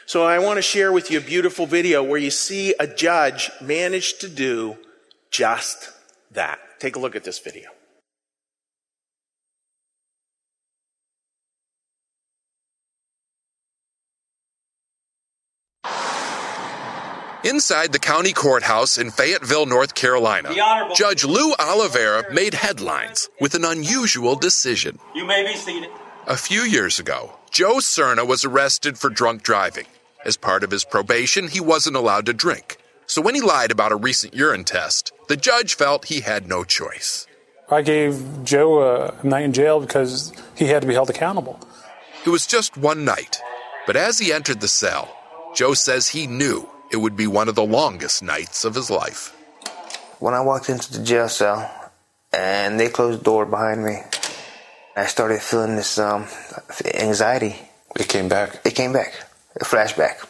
So 0.05 0.23
I 0.23 0.37
want 0.37 0.57
to 0.59 0.61
share 0.61 0.91
with 0.91 1.09
you 1.09 1.17
a 1.17 1.21
beautiful 1.21 1.65
video 1.65 2.03
where 2.03 2.19
you 2.19 2.29
see 2.29 2.75
a 2.79 2.85
judge 2.85 3.49
manage 3.59 4.19
to 4.19 4.29
do 4.29 4.77
just 5.31 5.89
that. 6.29 6.59
Take 6.77 6.97
a 6.97 6.99
look 6.99 7.15
at 7.15 7.23
this 7.23 7.39
video. 7.39 7.74
Inside 17.45 17.91
the 17.91 17.99
county 17.99 18.33
courthouse 18.33 18.97
in 18.97 19.11
Fayetteville, 19.11 19.67
North 19.67 19.93
Carolina, 19.93 20.49
Judge 20.95 21.23
Lou 21.23 21.53
Olivera 21.53 22.33
made 22.33 22.55
headlines 22.55 23.29
with 23.39 23.53
an 23.53 23.63
unusual 23.63 24.35
decision. 24.35 24.97
You 25.13 25.25
may 25.25 25.45
be 25.45 25.53
seated. 25.55 25.91
A 26.25 26.37
few 26.37 26.61
years 26.61 26.97
ago, 26.97 27.37
Joe 27.51 27.75
Serna 27.75 28.25
was 28.25 28.45
arrested 28.45 28.97
for 28.97 29.11
drunk 29.11 29.43
driving. 29.43 29.85
As 30.25 30.37
part 30.37 30.63
of 30.63 30.71
his 30.71 30.83
probation, 30.83 31.47
he 31.47 31.59
wasn't 31.59 31.95
allowed 31.95 32.25
to 32.25 32.33
drink. 32.33 32.77
So 33.05 33.21
when 33.21 33.35
he 33.35 33.41
lied 33.41 33.69
about 33.69 33.91
a 33.91 33.95
recent 33.95 34.33
urine 34.33 34.63
test, 34.63 35.13
the 35.27 35.37
judge 35.37 35.75
felt 35.75 36.05
he 36.05 36.21
had 36.21 36.47
no 36.47 36.63
choice. 36.63 37.27
I 37.69 37.83
gave 37.83 38.43
Joe 38.43 38.81
a 38.81 39.23
night 39.23 39.43
in 39.43 39.53
jail 39.53 39.79
because 39.79 40.33
he 40.55 40.65
had 40.65 40.81
to 40.81 40.87
be 40.87 40.95
held 40.95 41.11
accountable. 41.11 41.59
It 42.25 42.29
was 42.29 42.47
just 42.47 42.75
one 42.75 43.05
night, 43.05 43.37
but 43.85 43.95
as 43.95 44.17
he 44.17 44.33
entered 44.33 44.61
the 44.61 44.67
cell, 44.67 45.15
Joe 45.53 45.75
says 45.75 46.07
he 46.07 46.25
knew 46.25 46.67
it 46.91 46.97
would 46.97 47.15
be 47.15 47.27
one 47.27 47.49
of 47.49 47.55
the 47.55 47.65
longest 47.65 48.23
nights 48.23 48.65
of 48.65 48.75
his 48.75 48.89
life. 48.89 49.35
When 50.19 50.33
I 50.33 50.41
walked 50.41 50.69
into 50.69 50.91
the 50.93 51.03
jail 51.03 51.29
cell 51.29 51.69
and 52.31 52.79
they 52.79 52.89
closed 52.89 53.19
the 53.19 53.23
door 53.23 53.45
behind 53.45 53.83
me, 53.83 53.97
I 54.95 55.05
started 55.07 55.41
feeling 55.41 55.75
this 55.75 55.97
um, 55.97 56.25
anxiety. 56.93 57.55
It 57.97 58.07
came 58.07 58.29
back. 58.29 58.61
It 58.65 58.75
came 58.75 58.93
back. 58.93 59.13
A 59.59 59.65
flashback. 59.65 60.25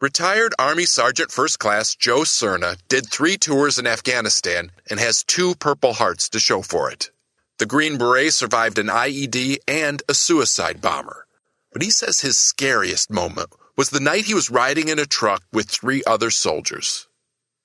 Retired 0.00 0.52
Army 0.58 0.84
Sergeant 0.84 1.30
First 1.30 1.60
Class 1.60 1.94
Joe 1.94 2.22
Serna 2.22 2.76
did 2.88 3.08
three 3.08 3.36
tours 3.36 3.78
in 3.78 3.86
Afghanistan 3.86 4.72
and 4.90 4.98
has 4.98 5.22
two 5.22 5.54
Purple 5.54 5.92
Hearts 5.92 6.28
to 6.30 6.40
show 6.40 6.62
for 6.62 6.90
it. 6.90 7.10
The 7.58 7.66
Green 7.66 7.98
Beret 7.98 8.32
survived 8.32 8.78
an 8.78 8.88
IED 8.88 9.58
and 9.68 10.02
a 10.08 10.14
suicide 10.14 10.80
bomber. 10.80 11.26
But 11.72 11.82
he 11.82 11.90
says 11.90 12.20
his 12.20 12.36
scariest 12.36 13.10
moment 13.10 13.50
was 13.76 13.90
the 13.90 14.00
night 14.00 14.26
he 14.26 14.34
was 14.34 14.50
riding 14.50 14.88
in 14.88 14.98
a 14.98 15.06
truck 15.06 15.42
with 15.52 15.68
three 15.70 16.02
other 16.06 16.30
soldiers. 16.30 17.06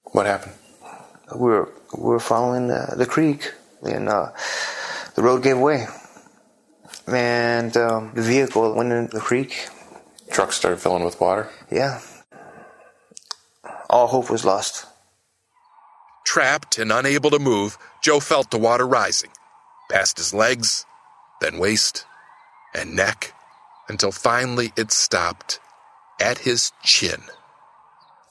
What 0.04 0.26
happened? 0.26 0.56
We 1.36 1.50
were, 1.50 1.70
we 1.96 2.04
were 2.04 2.20
following 2.20 2.68
the, 2.68 2.94
the 2.96 3.06
creek, 3.06 3.52
and 3.84 4.08
uh, 4.08 4.32
the 5.16 5.24
road 5.24 5.44
gave 5.44 5.58
way. 5.58 5.88
And 7.08 7.76
um, 7.78 8.12
the 8.14 8.22
vehicle 8.22 8.74
went 8.74 8.92
in 8.92 9.08
the 9.08 9.20
creek. 9.20 9.68
Truck 10.32 10.52
started 10.52 10.80
filling 10.80 11.04
with 11.04 11.20
water? 11.20 11.50
Yeah 11.72 12.02
all 13.90 14.08
hope 14.08 14.30
was 14.30 14.46
lost. 14.46 14.86
Trapped 16.26 16.78
and 16.78 16.92
unable 16.92 17.30
to 17.30 17.40
move, 17.40 17.78
Joe 18.04 18.20
felt 18.20 18.52
the 18.52 18.58
water 18.58 18.86
rising, 18.86 19.32
past 19.90 20.18
his 20.18 20.34
legs, 20.34 20.86
then 21.42 21.58
waist, 21.58 22.06
and 22.74 22.96
neck, 22.96 23.34
until 23.88 24.12
finally 24.12 24.74
it 24.76 24.92
stopped 24.92 25.60
at 26.20 26.40
his 26.40 26.72
chin. 26.84 27.22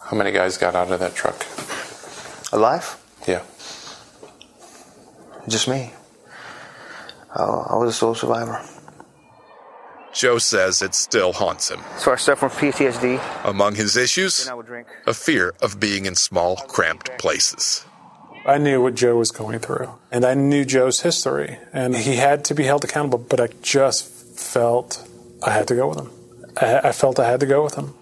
How 0.01 0.17
many 0.17 0.33
guys 0.33 0.59
got 0.59 0.75
out 0.75 0.91
of 0.91 1.01
that 1.01 1.15
truck? 1.15 1.45
Alive? 2.53 3.03
Yeah. 3.27 3.43
Just 5.49 5.69
me. 5.69 5.93
I 7.35 7.77
was 7.77 7.91
a 7.91 7.93
sole 7.93 8.15
survivor. 8.15 8.61
Joe 10.13 10.39
says 10.39 10.81
it 10.81 10.95
still 10.95 11.35
haunts 11.35 11.71
him. 11.71 11.81
So 11.99 12.11
I 12.13 12.17
suffer 12.17 12.49
from 12.49 12.71
PTSD. 12.71 13.21
Among 13.45 13.75
his 13.75 13.97
issues, 13.97 14.51
a 15.07 15.13
fear 15.13 15.53
of 15.61 15.79
being 15.79 16.07
in 16.07 16.15
small, 16.15 16.57
cramped 16.57 17.19
places. 17.19 17.85
I 18.47 18.57
knew 18.59 18.81
what 18.81 18.95
Joe 18.95 19.17
was 19.17 19.31
going 19.31 19.59
through, 19.59 19.91
and 20.11 20.25
I 20.25 20.35
knew 20.35 20.65
Joe's 20.65 21.01
history, 21.01 21.59
and 21.73 21.95
he 21.97 22.17
had 22.17 22.45
to 22.47 22.55
be 22.55 22.63
held 22.65 22.85
accountable, 22.85 23.19
but 23.19 23.41
I 23.41 23.49
just 23.61 24.05
felt 24.39 25.07
I 25.43 25.51
had 25.51 25.69
to 25.69 25.75
go 25.75 25.89
with 25.89 25.99
him. 25.99 26.11
I, 26.57 26.89
I 26.89 26.93
felt 26.93 27.19
I 27.19 27.31
had 27.31 27.41
to 27.41 27.47
go 27.47 27.63
with 27.65 27.75
him. 27.75 27.95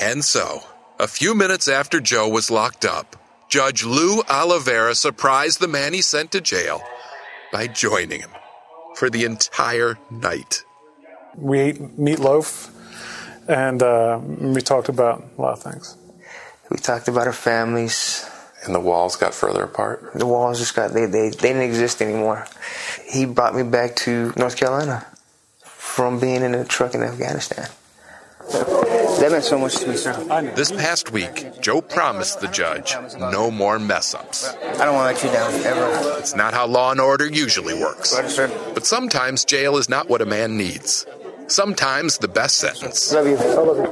And 0.00 0.24
so, 0.24 0.60
a 0.98 1.08
few 1.08 1.34
minutes 1.34 1.68
after 1.68 2.00
Joe 2.00 2.28
was 2.28 2.50
locked 2.50 2.84
up, 2.84 3.16
Judge 3.48 3.84
Lou 3.84 4.22
Olivera 4.22 4.94
surprised 4.94 5.60
the 5.60 5.68
man 5.68 5.92
he 5.92 6.02
sent 6.02 6.30
to 6.32 6.40
jail 6.40 6.82
by 7.52 7.66
joining 7.66 8.20
him 8.20 8.30
for 8.94 9.10
the 9.10 9.24
entire 9.24 9.98
night 10.10 10.64
we 11.36 11.58
ate 11.58 11.78
meatloaf, 11.98 12.70
and 13.48 13.82
uh, 13.82 14.20
we 14.22 14.60
talked 14.60 14.88
about 14.88 15.24
a 15.36 15.40
lot 15.40 15.52
of 15.52 15.62
things. 15.62 15.96
We 16.70 16.76
talked 16.78 17.08
about 17.08 17.26
our 17.26 17.32
families. 17.32 18.28
And 18.64 18.74
the 18.74 18.80
walls 18.80 19.16
got 19.16 19.32
further 19.32 19.64
apart? 19.64 20.12
The 20.14 20.26
walls 20.26 20.58
just 20.58 20.76
got, 20.76 20.92
they, 20.92 21.06
they, 21.06 21.30
they 21.30 21.48
didn't 21.48 21.62
exist 21.62 22.02
anymore. 22.02 22.46
He 23.08 23.24
brought 23.24 23.54
me 23.54 23.62
back 23.62 23.96
to 23.96 24.32
North 24.36 24.56
Carolina 24.56 25.06
from 26.00 26.18
being 26.18 26.42
in 26.42 26.54
a 26.54 26.64
truck 26.64 26.94
in 26.94 27.02
Afghanistan. 27.02 27.68
That 29.20 29.28
meant 29.32 29.44
so 29.44 29.58
much 29.58 29.76
to 29.80 29.86
me, 29.86 29.96
sir. 29.96 30.14
This 30.56 30.72
past 30.72 31.12
week, 31.12 31.60
Joe 31.60 31.82
promised 31.82 32.40
the 32.40 32.48
judge 32.48 32.96
no 33.18 33.50
more 33.50 33.78
mess 33.78 34.14
ups. 34.14 34.48
I 34.48 34.86
don't 34.86 34.94
want 34.94 35.14
to 35.18 35.22
let 35.22 35.22
you 35.22 35.30
down, 35.30 35.52
ever. 35.66 36.18
It's 36.18 36.34
not 36.34 36.54
how 36.54 36.66
law 36.66 36.90
and 36.90 37.02
order 37.02 37.26
usually 37.26 37.74
works. 37.74 38.16
But 38.16 38.86
sometimes 38.86 39.44
jail 39.44 39.76
is 39.76 39.90
not 39.90 40.08
what 40.08 40.22
a 40.22 40.26
man 40.26 40.56
needs. 40.56 41.04
Sometimes 41.48 42.16
the 42.16 42.28
best 42.28 42.56
sentence 42.56 43.12
love 43.12 43.26
you. 43.26 43.36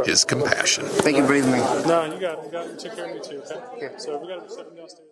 is 0.05 0.25
compassion. 0.25 0.87
Thank 0.87 1.19
you 1.19 1.25
for 1.25 1.29
breathing 1.29 1.53
me. 1.53 1.59
No, 1.59 2.05
you 2.05 2.19
got 2.19 2.39
it. 2.39 2.45
You 2.47 2.51
got 2.51 2.67
it. 2.69 2.71
You 2.71 2.79
took 2.79 2.97
care 2.97 3.05
of 3.05 3.15
me 3.17 3.21
too, 3.21 3.43
okay? 3.43 3.87
okay. 3.87 3.95
So 3.99 4.17
we 4.17 4.29
got 4.29 4.49
to 4.49 4.51
step 4.51 4.75
downstairs. 4.75 5.08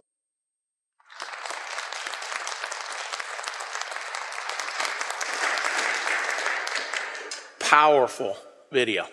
Powerful 7.69 8.37
video. 8.71 9.07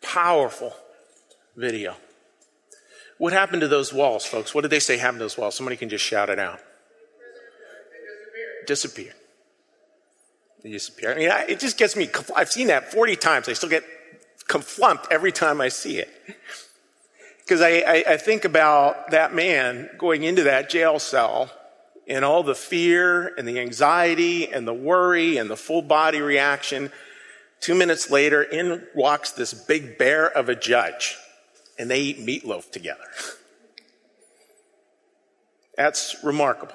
Powerful 0.00 0.74
video. 1.56 1.94
What 3.18 3.34
happened 3.34 3.60
to 3.60 3.68
those 3.68 3.92
walls, 3.92 4.24
folks? 4.24 4.54
What 4.54 4.62
did 4.62 4.70
they 4.70 4.80
say 4.80 4.96
happened 4.96 5.18
to 5.18 5.24
those 5.24 5.36
walls? 5.36 5.54
Somebody 5.54 5.76
can 5.76 5.90
just 5.90 6.04
shout 6.04 6.30
it 6.30 6.38
out. 6.38 6.58
Disappeared. 8.66 9.14
They 10.62 10.70
disappear. 10.70 11.12
I 11.12 11.14
mean, 11.16 11.30
I, 11.30 11.44
it 11.48 11.60
just 11.60 11.76
gets 11.76 11.96
me, 11.96 12.08
I've 12.34 12.50
seen 12.50 12.68
that 12.68 12.92
40 12.92 13.16
times. 13.16 13.48
I 13.48 13.52
still 13.52 13.68
get 13.68 13.84
conflumped 14.46 15.08
every 15.10 15.30
time 15.30 15.60
I 15.60 15.68
see 15.68 15.98
it. 15.98 16.08
Because 17.40 17.60
I, 17.60 17.80
I, 17.80 18.04
I 18.08 18.16
think 18.16 18.46
about 18.46 19.10
that 19.10 19.34
man 19.34 19.90
going 19.98 20.22
into 20.22 20.44
that 20.44 20.70
jail 20.70 20.98
cell 20.98 21.50
and 22.06 22.24
all 22.24 22.42
the 22.42 22.54
fear 22.54 23.34
and 23.36 23.46
the 23.46 23.60
anxiety 23.60 24.50
and 24.50 24.66
the 24.66 24.72
worry 24.72 25.36
and 25.36 25.50
the 25.50 25.56
full 25.56 25.82
body 25.82 26.22
reaction. 26.22 26.90
Two 27.60 27.74
minutes 27.74 28.10
later, 28.10 28.42
in 28.42 28.86
walks 28.94 29.30
this 29.30 29.52
big 29.52 29.98
bear 29.98 30.26
of 30.30 30.48
a 30.48 30.54
judge, 30.54 31.16
and 31.78 31.90
they 31.90 32.00
eat 32.00 32.24
meatloaf 32.24 32.70
together. 32.70 33.04
That's 35.76 36.16
remarkable. 36.22 36.74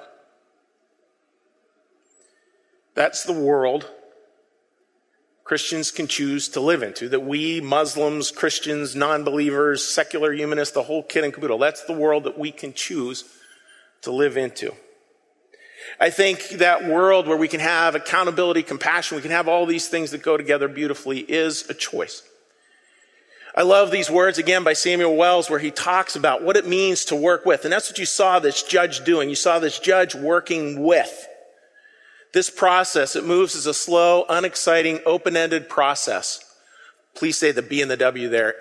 That's 2.94 3.24
the 3.24 3.32
world 3.32 3.90
Christians 5.44 5.90
can 5.90 6.06
choose 6.06 6.48
to 6.48 6.60
live 6.60 6.82
into. 6.82 7.08
That 7.10 7.20
we, 7.20 7.60
Muslims, 7.60 8.30
Christians, 8.30 8.96
non 8.96 9.24
believers, 9.24 9.84
secular 9.84 10.32
humanists, 10.32 10.74
the 10.74 10.82
whole 10.82 11.02
kit 11.02 11.22
and 11.22 11.34
caboodle, 11.34 11.58
that's 11.58 11.84
the 11.84 11.92
world 11.92 12.24
that 12.24 12.38
we 12.38 12.50
can 12.50 12.72
choose 12.72 13.24
to 14.02 14.10
live 14.10 14.38
into. 14.38 14.72
I 16.00 16.10
think 16.10 16.48
that 16.50 16.84
world 16.84 17.26
where 17.26 17.36
we 17.36 17.48
can 17.48 17.60
have 17.60 17.94
accountability, 17.94 18.62
compassion, 18.62 19.16
we 19.16 19.22
can 19.22 19.30
have 19.30 19.48
all 19.48 19.66
these 19.66 19.88
things 19.88 20.10
that 20.10 20.22
go 20.22 20.36
together 20.36 20.68
beautifully 20.68 21.20
is 21.20 21.68
a 21.70 21.74
choice. 21.74 22.22
I 23.56 23.62
love 23.62 23.92
these 23.92 24.10
words 24.10 24.38
again 24.38 24.64
by 24.64 24.72
Samuel 24.72 25.14
Wells 25.14 25.48
where 25.48 25.60
he 25.60 25.70
talks 25.70 26.16
about 26.16 26.42
what 26.42 26.56
it 26.56 26.66
means 26.66 27.04
to 27.06 27.16
work 27.16 27.46
with. 27.46 27.64
And 27.64 27.72
that's 27.72 27.88
what 27.88 27.98
you 27.98 28.06
saw 28.06 28.40
this 28.40 28.64
judge 28.64 29.04
doing. 29.04 29.28
You 29.28 29.36
saw 29.36 29.60
this 29.60 29.78
judge 29.78 30.14
working 30.14 30.82
with. 30.82 31.28
This 32.32 32.50
process, 32.50 33.14
it 33.14 33.24
moves 33.24 33.54
as 33.54 33.66
a 33.66 33.74
slow, 33.74 34.24
unexciting, 34.28 34.98
open-ended 35.06 35.68
process. 35.68 36.40
Please 37.14 37.38
say 37.38 37.52
the 37.52 37.62
B 37.62 37.80
and 37.80 37.88
the 37.88 37.96
W 37.96 38.28
there. 38.28 38.56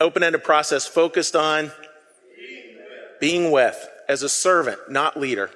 Open-ended 0.00 0.42
process 0.42 0.86
focused 0.86 1.36
on 1.36 1.70
being 3.20 3.50
with 3.50 3.86
as 4.08 4.22
a 4.22 4.30
servant, 4.30 4.78
not 4.88 5.20
leader. 5.20 5.50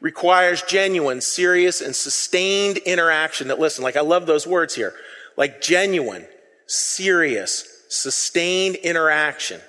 Requires 0.00 0.62
genuine, 0.62 1.20
serious, 1.20 1.80
and 1.80 1.94
sustained 1.94 2.78
interaction 2.78 3.48
that, 3.48 3.58
listen, 3.58 3.82
like 3.82 3.96
I 3.96 4.02
love 4.02 4.26
those 4.26 4.46
words 4.46 4.74
here. 4.74 4.94
Like 5.36 5.60
genuine, 5.60 6.26
serious, 6.66 7.66
sustained 7.88 8.76
interaction 8.76 9.60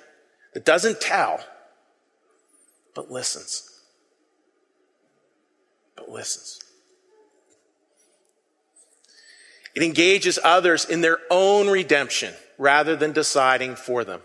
that 0.54 0.64
doesn't 0.64 1.00
tell, 1.00 1.40
but 2.94 3.10
listens. 3.10 3.64
But 5.96 6.10
listens. 6.10 6.60
It 9.74 9.82
engages 9.82 10.38
others 10.42 10.84
in 10.84 11.02
their 11.02 11.18
own 11.30 11.68
redemption 11.68 12.34
rather 12.58 12.96
than 12.96 13.12
deciding 13.12 13.76
for 13.76 14.02
them. 14.02 14.22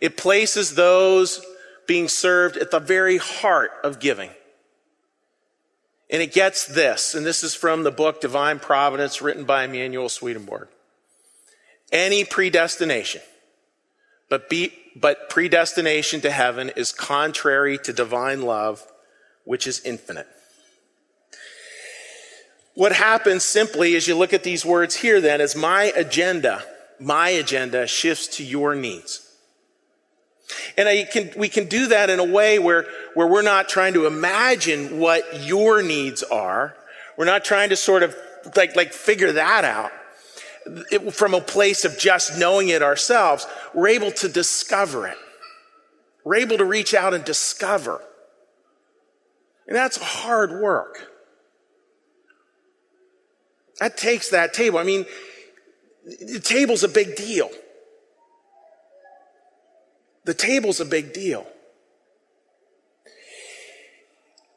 It 0.00 0.16
places 0.16 0.74
those 0.74 1.44
being 1.86 2.08
served 2.08 2.56
at 2.56 2.70
the 2.70 2.78
very 2.78 3.18
heart 3.18 3.70
of 3.84 3.98
giving. 3.98 4.30
And 6.10 6.22
it 6.22 6.32
gets 6.32 6.66
this, 6.66 7.14
and 7.14 7.26
this 7.26 7.42
is 7.42 7.54
from 7.54 7.82
the 7.82 7.90
book 7.90 8.20
Divine 8.20 8.58
Providence 8.58 9.20
written 9.20 9.44
by 9.44 9.64
Emanuel 9.64 10.08
Swedenborg. 10.08 10.68
Any 11.92 12.24
predestination, 12.24 13.20
but, 14.30 14.48
be, 14.48 14.72
but 14.96 15.28
predestination 15.28 16.22
to 16.22 16.30
heaven 16.30 16.70
is 16.76 16.92
contrary 16.92 17.78
to 17.78 17.92
divine 17.92 18.42
love, 18.42 18.86
which 19.44 19.66
is 19.66 19.80
infinite. 19.84 20.26
What 22.74 22.92
happens 22.92 23.44
simply 23.44 23.96
as 23.96 24.06
you 24.06 24.16
look 24.16 24.32
at 24.32 24.44
these 24.44 24.64
words 24.64 24.96
here 24.96 25.20
then 25.20 25.40
is 25.40 25.56
my 25.56 25.92
agenda, 25.96 26.62
my 27.00 27.28
agenda 27.30 27.86
shifts 27.86 28.36
to 28.36 28.44
your 28.44 28.74
needs. 28.74 29.27
And 30.76 30.88
I 30.88 31.04
can, 31.04 31.30
we 31.36 31.48
can 31.48 31.68
do 31.68 31.88
that 31.88 32.10
in 32.10 32.20
a 32.20 32.24
way 32.24 32.58
where, 32.58 32.86
where 33.14 33.26
we're 33.26 33.42
not 33.42 33.68
trying 33.68 33.94
to 33.94 34.06
imagine 34.06 34.98
what 34.98 35.42
your 35.42 35.82
needs 35.82 36.22
are. 36.22 36.76
We're 37.16 37.26
not 37.26 37.44
trying 37.44 37.68
to 37.70 37.76
sort 37.76 38.02
of 38.02 38.16
like, 38.56 38.76
like 38.76 38.92
figure 38.92 39.32
that 39.32 39.64
out 39.64 39.92
it, 40.90 41.14
from 41.14 41.34
a 41.34 41.40
place 41.40 41.84
of 41.84 41.98
just 41.98 42.38
knowing 42.38 42.68
it 42.68 42.82
ourselves. 42.82 43.46
We're 43.74 43.88
able 43.88 44.12
to 44.12 44.28
discover 44.28 45.06
it. 45.06 45.16
We're 46.24 46.36
able 46.36 46.58
to 46.58 46.64
reach 46.64 46.94
out 46.94 47.14
and 47.14 47.24
discover. 47.24 48.02
And 49.66 49.76
that's 49.76 49.96
hard 49.96 50.60
work. 50.60 51.10
That 53.80 53.96
takes 53.96 54.30
that 54.30 54.54
table. 54.54 54.78
I 54.78 54.82
mean, 54.82 55.06
the 56.04 56.40
table's 56.40 56.82
a 56.82 56.88
big 56.88 57.16
deal. 57.16 57.50
The 60.28 60.34
table's 60.34 60.78
a 60.78 60.84
big 60.84 61.14
deal. 61.14 61.46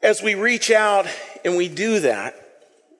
As 0.02 0.22
we 0.22 0.34
reach 0.34 0.70
out 0.70 1.06
and 1.46 1.56
we 1.56 1.68
do 1.68 2.00
that, 2.00 2.34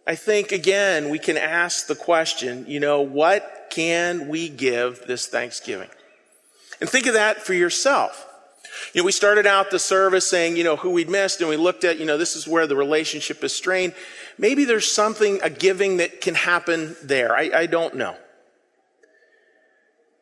I 0.07 0.15
think 0.15 0.53
again 0.53 1.11
we 1.11 1.19
can 1.19 1.37
ask 1.37 1.87
the 1.87 1.95
question, 1.95 2.65
you 2.67 2.81
know, 2.81 3.03
what 3.03 3.67
can 3.69 4.27
we 4.29 4.49
give 4.49 5.07
this 5.07 5.27
Thanksgiving? 5.27 5.91
And 6.81 6.89
think 6.89 7.05
of 7.05 7.13
that 7.13 7.43
for 7.43 7.53
yourself. 7.53 8.27
You 8.95 9.03
know, 9.03 9.05
we 9.05 9.13
started 9.13 9.47
out 9.47 9.71
the 9.71 9.79
service 9.79 10.27
saying, 10.27 10.57
you 10.57 10.65
know, 10.65 10.77
who 10.77 10.93
we'd 10.93 11.11
missed, 11.11 11.43
and 11.43 11.51
we 11.51 11.59
looked 11.59 11.85
at, 11.85 11.99
you 11.99 12.07
know, 12.07 12.17
this 12.17 12.37
is 12.37 12.49
where 12.49 12.67
the 12.67 12.75
relationship 12.75 13.45
is 13.45 13.55
strained. 13.55 13.93
Maybe 14.39 14.65
there's 14.65 14.91
something, 14.91 15.41
a 15.43 15.51
giving 15.51 15.99
that 15.99 16.23
can 16.23 16.35
happen 16.35 16.97
there. 17.03 17.37
I, 17.37 17.51
I 17.55 17.67
don't 17.67 17.97
know. 17.97 18.17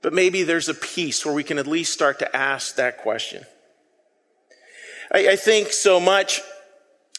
But 0.03 0.13
maybe 0.13 0.43
there's 0.43 0.69
a 0.69 0.75
piece 0.75 1.25
where 1.25 1.35
we 1.35 1.45
can 1.45 1.59
at 1.59 1.67
least 1.67 1.93
start 1.93 2.19
to 2.21 2.37
ask 2.37 2.77
that 2.77 2.99
question. 2.99 3.45
I, 5.13 5.31
I 5.31 5.37
think 5.37 5.73
so 5.73 6.01
much, 6.01 6.41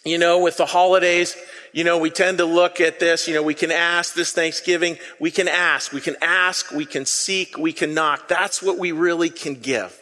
you 0.03 0.17
know, 0.17 0.39
with 0.39 0.57
the 0.57 0.65
holidays, 0.65 1.35
you 1.73 1.83
know, 1.83 1.97
we 1.97 2.09
tend 2.09 2.39
to 2.39 2.45
look 2.45 2.81
at 2.81 2.99
this, 2.99 3.27
you 3.27 3.33
know, 3.33 3.43
we 3.43 3.53
can 3.53 3.71
ask 3.71 4.13
this 4.13 4.33
Thanksgiving, 4.33 4.97
we 5.19 5.31
can 5.31 5.47
ask, 5.47 5.93
we 5.93 6.01
can 6.01 6.15
ask, 6.21 6.71
we 6.71 6.85
can 6.85 7.05
seek, 7.05 7.57
we 7.57 7.71
can 7.71 7.93
knock. 7.93 8.27
That's 8.27 8.61
what 8.61 8.77
we 8.77 8.91
really 8.91 9.29
can 9.29 9.55
give. 9.55 9.97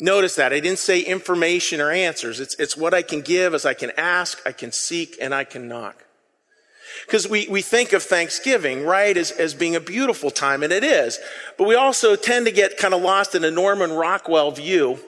Notice 0.00 0.34
that. 0.36 0.52
I 0.52 0.60
didn't 0.60 0.78
say 0.78 1.00
information 1.00 1.80
or 1.80 1.90
answers. 1.90 2.40
It's, 2.40 2.54
it's 2.58 2.76
what 2.76 2.94
I 2.94 3.02
can 3.02 3.20
give 3.20 3.54
as 3.54 3.66
I 3.66 3.74
can 3.74 3.92
ask, 3.96 4.40
I 4.46 4.52
can 4.52 4.72
seek, 4.72 5.16
and 5.20 5.34
I 5.34 5.44
can 5.44 5.68
knock. 5.68 6.04
Because 7.06 7.28
we, 7.28 7.46
we 7.48 7.62
think 7.62 7.92
of 7.92 8.02
Thanksgiving, 8.02 8.84
right, 8.84 9.16
as, 9.16 9.30
as 9.30 9.54
being 9.54 9.76
a 9.76 9.80
beautiful 9.80 10.30
time, 10.30 10.62
and 10.62 10.72
it 10.72 10.84
is. 10.84 11.18
But 11.58 11.66
we 11.66 11.74
also 11.74 12.16
tend 12.16 12.46
to 12.46 12.52
get 12.52 12.78
kind 12.78 12.94
of 12.94 13.02
lost 13.02 13.34
in 13.34 13.44
a 13.44 13.50
Norman 13.50 13.92
Rockwell 13.92 14.50
view 14.52 14.98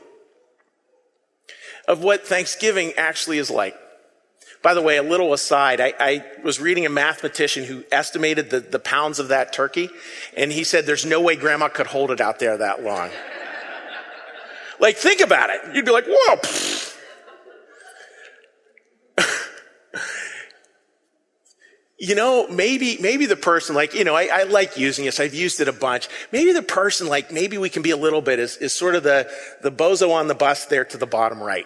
of 1.88 2.02
what 2.02 2.26
Thanksgiving 2.26 2.92
actually 2.96 3.38
is 3.38 3.50
like. 3.50 3.76
By 4.62 4.74
the 4.74 4.82
way, 4.82 4.96
a 4.96 5.02
little 5.02 5.32
aside, 5.32 5.80
I, 5.80 5.92
I, 5.98 6.24
was 6.44 6.60
reading 6.60 6.86
a 6.86 6.88
mathematician 6.88 7.64
who 7.64 7.82
estimated 7.90 8.50
the, 8.50 8.60
the 8.60 8.78
pounds 8.78 9.18
of 9.18 9.28
that 9.28 9.52
turkey, 9.52 9.90
and 10.36 10.52
he 10.52 10.62
said 10.62 10.86
there's 10.86 11.04
no 11.04 11.20
way 11.20 11.34
grandma 11.34 11.68
could 11.68 11.88
hold 11.88 12.12
it 12.12 12.20
out 12.20 12.38
there 12.38 12.56
that 12.56 12.82
long. 12.84 13.10
Like, 14.78 14.96
think 14.96 15.20
about 15.20 15.50
it. 15.50 15.60
You'd 15.74 15.84
be 15.84 15.90
like, 15.90 16.06
whoa. 16.08 16.36
You 22.02 22.16
know, 22.16 22.48
maybe, 22.48 22.98
maybe 23.00 23.26
the 23.26 23.36
person, 23.36 23.76
like, 23.76 23.94
you 23.94 24.02
know, 24.02 24.16
I, 24.16 24.24
I, 24.24 24.42
like 24.42 24.76
using 24.76 25.04
this. 25.04 25.20
I've 25.20 25.34
used 25.34 25.60
it 25.60 25.68
a 25.68 25.72
bunch. 25.72 26.08
Maybe 26.32 26.52
the 26.52 26.60
person, 26.60 27.06
like, 27.06 27.30
maybe 27.30 27.58
we 27.58 27.70
can 27.70 27.80
be 27.80 27.92
a 27.92 27.96
little 27.96 28.20
bit 28.20 28.40
is, 28.40 28.56
is 28.56 28.72
sort 28.72 28.96
of 28.96 29.04
the, 29.04 29.30
the 29.62 29.70
bozo 29.70 30.10
on 30.10 30.26
the 30.26 30.34
bus 30.34 30.64
there 30.64 30.84
to 30.84 30.98
the 30.98 31.06
bottom 31.06 31.40
right. 31.40 31.64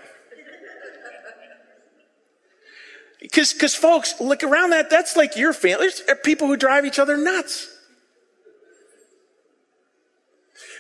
Because, 3.19 3.55
because 3.55 3.75
folks, 3.75 4.21
look 4.21 4.45
around 4.45 4.71
that, 4.71 4.91
that's 4.91 5.17
like 5.17 5.39
your 5.39 5.55
family. 5.55 5.89
There's 5.89 6.21
people 6.23 6.49
who 6.49 6.59
drive 6.59 6.85
each 6.85 6.99
other 6.99 7.17
nuts. 7.17 7.75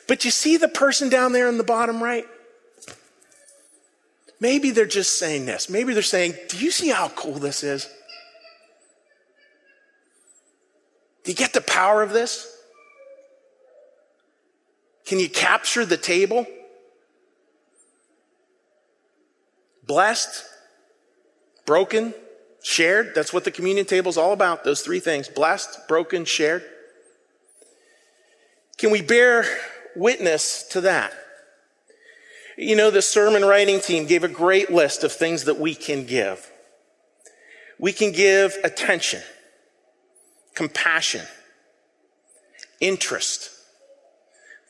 But 0.06 0.26
you 0.26 0.30
see 0.30 0.58
the 0.58 0.68
person 0.68 1.08
down 1.08 1.32
there 1.32 1.48
in 1.48 1.56
the 1.56 1.64
bottom 1.64 2.02
right? 2.02 2.26
Maybe 4.38 4.70
they're 4.70 4.84
just 4.84 5.18
saying 5.18 5.46
this. 5.46 5.70
Maybe 5.70 5.94
they're 5.94 6.02
saying, 6.02 6.34
Do 6.50 6.58
you 6.58 6.70
see 6.70 6.90
how 6.90 7.08
cool 7.08 7.38
this 7.38 7.62
is? 7.62 7.88
Do 11.26 11.32
you 11.32 11.36
get 11.36 11.52
the 11.52 11.60
power 11.60 12.02
of 12.02 12.14
this? 12.14 12.50
Can 15.04 15.20
you 15.20 15.28
capture 15.28 15.84
the 15.84 15.98
table? 15.98 16.46
Blessed, 19.86 20.44
broken, 21.66 22.14
shared. 22.62 23.14
That's 23.14 23.34
what 23.34 23.44
the 23.44 23.50
communion 23.50 23.84
table 23.84 24.08
is 24.08 24.16
all 24.16 24.32
about. 24.32 24.64
Those 24.64 24.80
three 24.80 25.00
things 25.00 25.28
blessed, 25.28 25.86
broken, 25.86 26.24
shared. 26.24 26.64
Can 28.78 28.90
we 28.90 29.02
bear 29.02 29.44
witness 29.96 30.62
to 30.70 30.82
that. 30.82 31.12
You 32.56 32.76
know, 32.76 32.90
the 32.90 33.02
sermon 33.02 33.44
writing 33.44 33.80
team 33.80 34.06
gave 34.06 34.24
a 34.24 34.28
great 34.28 34.70
list 34.70 35.04
of 35.04 35.12
things 35.12 35.44
that 35.44 35.58
we 35.58 35.74
can 35.74 36.06
give. 36.06 36.50
We 37.78 37.92
can 37.92 38.12
give 38.12 38.56
attention, 38.64 39.22
compassion, 40.56 41.24
interest. 42.80 43.50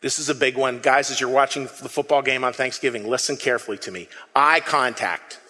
This 0.03 0.18
is 0.18 0.29
a 0.29 0.35
big 0.35 0.59
one. 0.59 0.81
Guys, 0.81 1.11
as 1.11 1.20
you're 1.20 1.31
watching 1.31 1.64
the 1.64 1.88
football 1.88 2.20
game 2.20 2.44
on 2.44 2.53
Thanksgiving, 2.53 3.09
listen 3.09 3.38
carefully 3.38 3.79
to 3.79 3.90
me. 3.90 4.09
Eye 4.35 4.61
contact. 4.61 5.40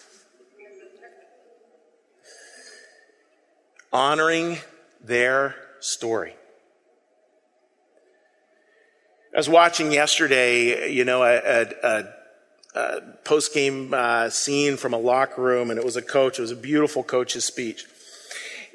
Honoring 3.91 4.59
their 5.03 5.55
story. 5.79 6.35
I 9.33 9.37
was 9.37 9.49
watching 9.49 9.91
yesterday, 9.91 10.91
you 10.91 11.03
know, 11.03 11.23
a, 11.23 11.67
a, 11.83 12.05
a 12.73 13.01
post 13.23 13.53
game 13.53 13.93
uh, 13.93 14.29
scene 14.29 14.77
from 14.77 14.93
a 14.93 14.97
locker 14.97 15.41
room, 15.41 15.69
and 15.71 15.79
it 15.79 15.85
was 15.85 15.95
a 15.95 16.01
coach. 16.01 16.39
It 16.39 16.41
was 16.41 16.51
a 16.51 16.55
beautiful 16.55 17.03
coach's 17.03 17.45
speech. 17.45 17.85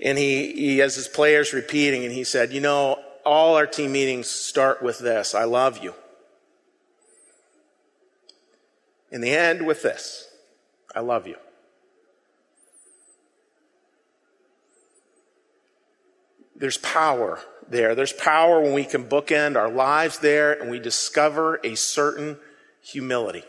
And 0.02 0.18
he, 0.18 0.52
he 0.52 0.78
has 0.78 0.96
his 0.96 1.06
players 1.06 1.52
repeating, 1.52 2.04
and 2.04 2.12
he 2.12 2.24
said, 2.24 2.52
You 2.52 2.60
know, 2.60 2.98
all 3.24 3.54
our 3.54 3.66
team 3.66 3.92
meetings 3.92 4.28
start 4.28 4.82
with 4.82 4.98
this 4.98 5.34
I 5.34 5.44
love 5.44 5.82
you. 5.82 5.94
In 9.10 9.20
the 9.20 9.30
end, 9.30 9.64
with 9.64 9.82
this 9.82 10.28
I 10.94 11.00
love 11.00 11.26
you. 11.26 11.36
There's 16.56 16.78
power 16.78 17.40
there. 17.68 17.94
There's 17.94 18.12
power 18.12 18.60
when 18.60 18.72
we 18.72 18.84
can 18.84 19.08
bookend 19.08 19.56
our 19.56 19.70
lives 19.70 20.18
there 20.18 20.52
and 20.52 20.70
we 20.70 20.78
discover 20.78 21.60
a 21.64 21.74
certain 21.74 22.38
humility. 22.80 23.44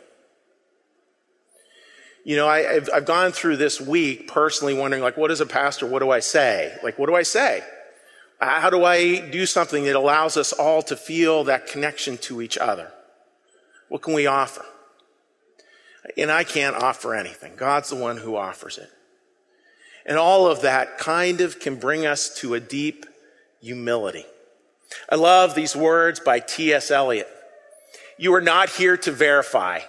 You 2.23 2.37
know, 2.37 2.47
I, 2.47 2.61
have 2.61 2.89
I've 2.93 3.05
gone 3.05 3.31
through 3.31 3.57
this 3.57 3.81
week 3.81 4.27
personally 4.27 4.73
wondering, 4.73 5.03
like, 5.03 5.17
what 5.17 5.31
is 5.31 5.41
a 5.41 5.45
pastor? 5.45 5.85
What 5.85 5.99
do 5.99 6.09
I 6.09 6.19
say? 6.19 6.77
Like, 6.81 6.97
what 6.97 7.07
do 7.07 7.15
I 7.15 7.23
say? 7.23 7.61
How 8.39 8.69
do 8.69 8.83
I 8.83 9.19
do 9.29 9.45
something 9.45 9.85
that 9.85 9.95
allows 9.95 10.35
us 10.35 10.51
all 10.51 10.81
to 10.83 10.95
feel 10.95 11.45
that 11.45 11.67
connection 11.67 12.17
to 12.19 12.41
each 12.41 12.57
other? 12.57 12.91
What 13.89 14.01
can 14.01 14.13
we 14.13 14.25
offer? 14.25 14.65
And 16.17 16.31
I 16.31 16.43
can't 16.43 16.75
offer 16.75 17.13
anything. 17.13 17.55
God's 17.55 17.89
the 17.89 17.95
one 17.95 18.17
who 18.17 18.35
offers 18.35 18.77
it. 18.77 18.89
And 20.05 20.17
all 20.17 20.47
of 20.47 20.61
that 20.61 20.97
kind 20.97 21.39
of 21.41 21.59
can 21.59 21.77
bring 21.77 22.05
us 22.05 22.35
to 22.39 22.53
a 22.53 22.59
deep 22.59 23.05
humility. 23.61 24.25
I 25.09 25.15
love 25.15 25.55
these 25.55 25.75
words 25.75 26.19
by 26.19 26.39
T.S. 26.39 26.91
Eliot. 26.91 27.27
You 28.17 28.33
are 28.33 28.41
not 28.41 28.69
here 28.69 28.97
to 28.97 29.11
verify, 29.11 29.79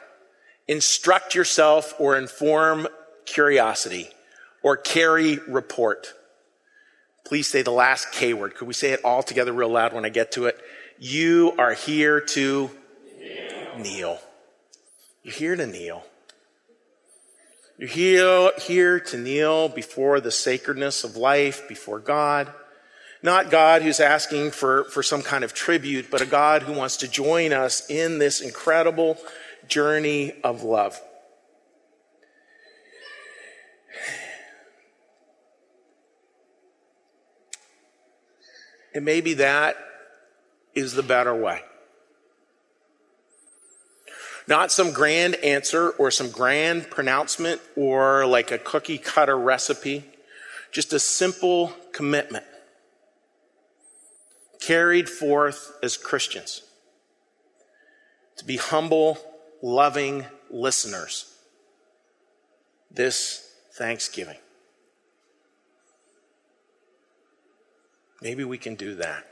instruct 0.68 1.34
yourself, 1.34 1.94
or 1.98 2.16
inform 2.16 2.88
curiosity, 3.26 4.08
or 4.62 4.76
carry 4.76 5.38
report. 5.46 6.14
Please 7.24 7.48
say 7.48 7.62
the 7.62 7.70
last 7.70 8.12
K 8.12 8.34
word. 8.34 8.54
Could 8.54 8.68
we 8.68 8.74
say 8.74 8.92
it 8.92 9.04
all 9.04 9.22
together 9.22 9.52
real 9.52 9.70
loud 9.70 9.92
when 9.92 10.04
I 10.04 10.10
get 10.10 10.32
to 10.32 10.46
it? 10.46 10.58
You 10.98 11.54
are 11.58 11.72
here 11.72 12.20
to 12.20 12.70
kneel. 13.18 13.78
kneel. 13.78 14.18
You're 15.22 15.34
here 15.34 15.56
to 15.56 15.66
kneel. 15.66 16.04
You're 17.78 17.88
here, 17.88 18.52
here 18.60 19.00
to 19.00 19.16
kneel 19.16 19.68
before 19.68 20.20
the 20.20 20.30
sacredness 20.30 21.02
of 21.02 21.16
life, 21.16 21.66
before 21.66 21.98
God. 21.98 22.52
Not 23.22 23.50
God 23.50 23.82
who's 23.82 24.00
asking 24.00 24.50
for, 24.50 24.84
for 24.84 25.02
some 25.02 25.22
kind 25.22 25.42
of 25.42 25.54
tribute, 25.54 26.10
but 26.10 26.20
a 26.20 26.26
God 26.26 26.62
who 26.62 26.74
wants 26.74 26.98
to 26.98 27.08
join 27.08 27.54
us 27.54 27.88
in 27.90 28.18
this 28.18 28.42
incredible 28.42 29.16
journey 29.68 30.32
of 30.42 30.62
love. 30.62 31.00
And 38.94 39.04
maybe 39.04 39.34
that 39.34 39.76
is 40.74 40.94
the 40.94 41.02
better 41.02 41.34
way. 41.34 41.62
Not 44.46 44.70
some 44.70 44.92
grand 44.92 45.36
answer 45.36 45.90
or 45.90 46.10
some 46.10 46.30
grand 46.30 46.90
pronouncement 46.90 47.60
or 47.76 48.26
like 48.26 48.50
a 48.50 48.58
cookie 48.58 48.98
cutter 48.98 49.36
recipe, 49.36 50.04
just 50.70 50.92
a 50.92 50.98
simple 50.98 51.72
commitment 51.92 52.44
carried 54.60 55.08
forth 55.08 55.72
as 55.82 55.96
Christians 55.96 56.62
to 58.36 58.44
be 58.44 58.56
humble, 58.56 59.18
loving 59.64 60.26
listeners 60.50 61.34
this 62.90 63.50
Thanksgiving. 63.72 64.36
Maybe 68.20 68.44
we 68.44 68.58
can 68.58 68.74
do 68.74 68.94
that. 68.96 69.26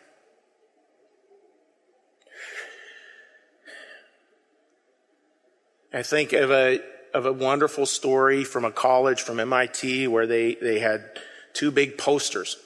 I 5.92 6.03
think 6.03 6.33
of 6.33 6.51
a, 6.51 6.81
of 7.12 7.27
a 7.27 7.33
wonderful 7.33 7.85
story 7.85 8.42
from 8.42 8.64
a 8.64 8.73
college 8.73 9.21
from 9.21 9.38
MIT 9.38 10.09
where 10.09 10.27
they, 10.27 10.55
they 10.55 10.79
had 10.79 11.11
two 11.53 11.71
big 11.71 11.99
posters. 11.99 12.57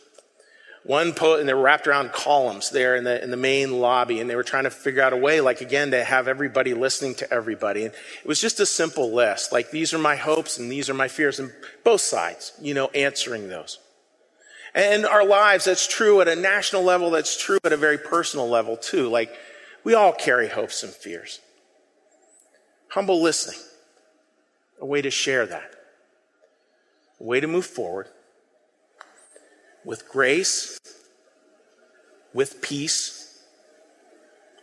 One 0.87 1.15
po- 1.15 1.41
and 1.41 1.49
they 1.49 1.55
were 1.55 1.63
wrapped 1.63 1.89
around 1.89 2.13
columns 2.13 2.71
there 2.71 2.95
in 2.95 3.03
the, 3.03 3.21
in 3.21 3.33
the 3.33 3.37
main 3.37 3.81
lobby, 3.81 4.21
and 4.21 4.31
they 4.31 4.37
were 4.37 4.45
trying 4.45 4.65
to 4.65 4.71
figure 4.71 5.03
out 5.03 5.13
a 5.13 5.17
way, 5.17 5.41
like 5.41 5.61
again, 5.61 5.91
to 5.91 6.05
have 6.05 6.29
everybody 6.29 6.75
listening 6.75 7.17
to 7.17 7.33
everybody. 7.33 7.85
And 7.85 7.93
it 7.93 8.27
was 8.29 8.41
just 8.41 8.61
a 8.61 8.67
simple 8.67 9.13
list, 9.13 9.51
like 9.51 9.73
these 9.73 9.93
are 9.93 9.99
my 9.99 10.15
hopes 10.15 10.59
and 10.59 10.71
these 10.71 10.89
are 10.89 10.95
my 10.95 11.09
fears, 11.09 11.41
and 11.41 11.53
both 11.83 12.03
sides, 12.03 12.53
you 12.61 12.73
know, 12.73 12.87
answering 12.89 13.49
those. 13.49 13.81
And 14.77 15.05
our 15.05 15.25
lives, 15.25 15.65
that's 15.65 15.89
true 15.89 16.21
at 16.21 16.29
a 16.29 16.37
national 16.37 16.85
level, 16.85 17.11
that's 17.11 17.37
true 17.37 17.59
at 17.65 17.73
a 17.73 17.77
very 17.77 17.99
personal 17.99 18.49
level 18.49 18.77
too. 18.77 19.09
Like, 19.09 19.37
we 19.83 19.95
all 19.95 20.13
carry 20.13 20.49
hopes 20.49 20.85
and 20.85 20.93
fears. 20.93 21.41
Humble 22.91 23.21
listening, 23.21 23.59
a 24.81 24.87
way 24.87 25.03
to 25.03 25.11
share 25.11 25.47
that, 25.47 25.75
a 27.19 27.25
way 27.25 27.41
to 27.41 27.49
move 27.49 27.67
forward 27.67 28.07
with 29.87 30.09
grace, 30.09 30.81
with 32.35 32.61
peace, 32.61 33.41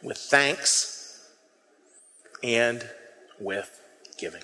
with 0.03 0.17
thanks, 0.17 1.25
and 2.43 2.87
with 3.39 3.81
giving. 4.19 4.43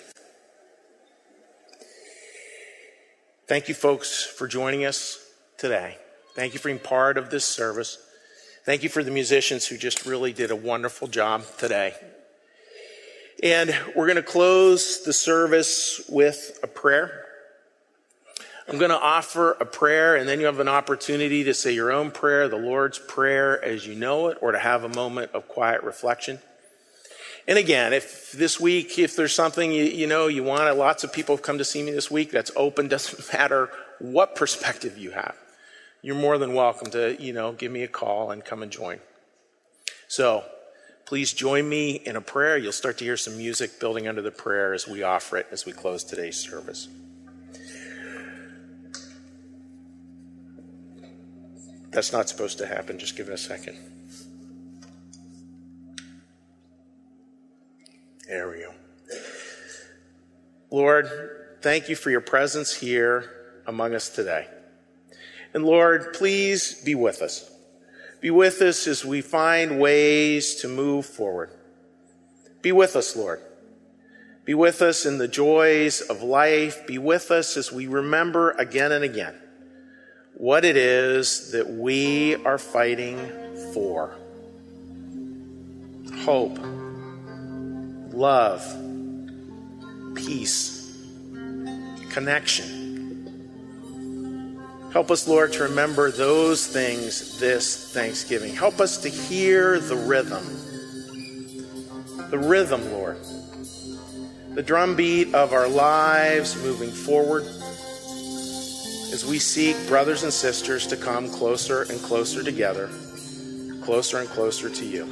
Thank 3.46 3.68
you, 3.68 3.74
folks, 3.74 4.24
for 4.24 4.48
joining 4.48 4.86
us 4.86 5.18
today. 5.58 5.98
Thank 6.34 6.54
you 6.54 6.58
for 6.58 6.68
being 6.68 6.78
part 6.78 7.18
of 7.18 7.28
this 7.28 7.44
service. 7.44 7.98
Thank 8.64 8.82
you 8.82 8.88
for 8.88 9.04
the 9.04 9.10
musicians 9.10 9.66
who 9.66 9.76
just 9.76 10.06
really 10.06 10.32
did 10.32 10.50
a 10.50 10.56
wonderful 10.56 11.08
job 11.08 11.44
today. 11.58 11.94
And 13.42 13.76
we're 13.94 14.06
going 14.06 14.16
to 14.16 14.22
close 14.22 15.04
the 15.04 15.12
service 15.12 16.00
with 16.08 16.58
a 16.62 16.66
prayer. 16.66 17.26
I'm 18.70 18.78
going 18.78 18.90
to 18.90 19.00
offer 19.00 19.52
a 19.52 19.66
prayer, 19.66 20.14
and 20.14 20.28
then 20.28 20.38
you 20.38 20.46
have 20.46 20.60
an 20.60 20.68
opportunity 20.68 21.42
to 21.44 21.54
say 21.54 21.72
your 21.72 21.90
own 21.90 22.12
prayer, 22.12 22.48
the 22.48 22.56
Lord's 22.56 23.00
Prayer 23.00 23.62
as 23.64 23.84
you 23.84 23.96
know 23.96 24.28
it, 24.28 24.38
or 24.40 24.52
to 24.52 24.58
have 24.58 24.84
a 24.84 24.88
moment 24.88 25.32
of 25.32 25.48
quiet 25.48 25.82
reflection. 25.82 26.38
And 27.48 27.58
again, 27.58 27.92
if 27.92 28.30
this 28.30 28.60
week, 28.60 28.96
if 28.96 29.16
there's 29.16 29.34
something 29.34 29.72
you, 29.72 29.82
you 29.82 30.06
know 30.06 30.28
you 30.28 30.44
want, 30.44 30.76
lots 30.76 31.02
of 31.02 31.12
people 31.12 31.34
have 31.34 31.42
come 31.42 31.58
to 31.58 31.64
see 31.64 31.82
me 31.82 31.90
this 31.90 32.12
week, 32.12 32.30
that's 32.30 32.52
open, 32.54 32.86
doesn't 32.88 33.32
matter 33.32 33.70
what 33.98 34.36
perspective 34.36 34.96
you 34.96 35.10
have. 35.10 35.34
You're 36.00 36.14
more 36.14 36.38
than 36.38 36.54
welcome 36.54 36.92
to, 36.92 37.20
you 37.20 37.32
know, 37.32 37.52
give 37.52 37.72
me 37.72 37.82
a 37.82 37.88
call 37.88 38.30
and 38.30 38.44
come 38.44 38.62
and 38.62 38.70
join. 38.70 39.00
So, 40.06 40.44
Please 41.10 41.32
join 41.32 41.68
me 41.68 41.94
in 42.06 42.14
a 42.14 42.20
prayer. 42.20 42.56
You'll 42.56 42.70
start 42.70 42.98
to 42.98 43.04
hear 43.04 43.16
some 43.16 43.36
music 43.36 43.80
building 43.80 44.06
under 44.06 44.22
the 44.22 44.30
prayer 44.30 44.72
as 44.72 44.86
we 44.86 45.02
offer 45.02 45.38
it 45.38 45.48
as 45.50 45.66
we 45.66 45.72
close 45.72 46.04
today's 46.04 46.36
service. 46.36 46.86
That's 51.90 52.12
not 52.12 52.28
supposed 52.28 52.58
to 52.58 52.66
happen. 52.66 52.98
Just 52.98 53.16
give 53.16 53.28
it 53.28 53.34
a 53.34 53.38
second. 53.38 53.76
There 58.28 58.48
we 58.48 58.60
go. 58.60 58.72
Lord, 60.70 61.10
thank 61.62 61.88
you 61.88 61.96
for 61.96 62.10
your 62.10 62.20
presence 62.20 62.72
here 62.72 63.60
among 63.66 63.94
us 63.94 64.08
today. 64.08 64.46
And 65.52 65.64
Lord, 65.64 66.14
please 66.14 66.80
be 66.84 66.94
with 66.94 67.22
us. 67.22 67.50
Be 68.20 68.30
with 68.30 68.62
us 68.62 68.86
as 68.86 69.04
we 69.04 69.20
find 69.20 69.80
ways 69.80 70.56
to 70.56 70.68
move 70.68 71.06
forward. 71.06 71.50
Be 72.62 72.70
with 72.70 72.94
us, 72.94 73.16
Lord. 73.16 73.40
Be 74.44 74.54
with 74.54 74.80
us 74.80 75.04
in 75.04 75.18
the 75.18 75.26
joys 75.26 76.02
of 76.02 76.22
life. 76.22 76.86
Be 76.86 76.98
with 76.98 77.32
us 77.32 77.56
as 77.56 77.72
we 77.72 77.88
remember 77.88 78.52
again 78.52 78.92
and 78.92 79.02
again 79.02 79.40
what 80.40 80.64
it 80.64 80.76
is 80.76 81.50
that 81.52 81.68
we 81.68 82.34
are 82.44 82.56
fighting 82.56 83.18
for 83.74 84.16
hope, 86.24 86.58
love, 88.12 88.64
peace, 90.14 90.96
connection 92.10 92.80
Help 94.92 95.12
us, 95.12 95.28
Lord, 95.28 95.52
to 95.52 95.62
remember 95.62 96.10
those 96.10 96.66
things 96.66 97.38
this 97.38 97.92
Thanksgiving. 97.92 98.56
Help 98.56 98.80
us 98.80 98.98
to 98.98 99.08
hear 99.08 99.78
the 99.78 99.94
rhythm. 99.94 100.44
The 102.30 102.38
rhythm, 102.38 102.90
Lord. 102.90 103.16
The 104.54 104.64
drumbeat 104.64 105.32
of 105.32 105.52
our 105.52 105.68
lives 105.68 106.56
moving 106.56 106.90
forward 106.90 107.44
as 109.12 109.24
we 109.26 109.38
seek 109.38 109.76
brothers 109.88 110.22
and 110.22 110.32
sisters 110.32 110.86
to 110.86 110.96
come 110.96 111.28
closer 111.30 111.82
and 111.82 112.00
closer 112.00 112.42
together, 112.42 112.88
closer 113.82 114.18
and 114.18 114.28
closer 114.28 114.70
to 114.70 114.84
you. 114.84 115.06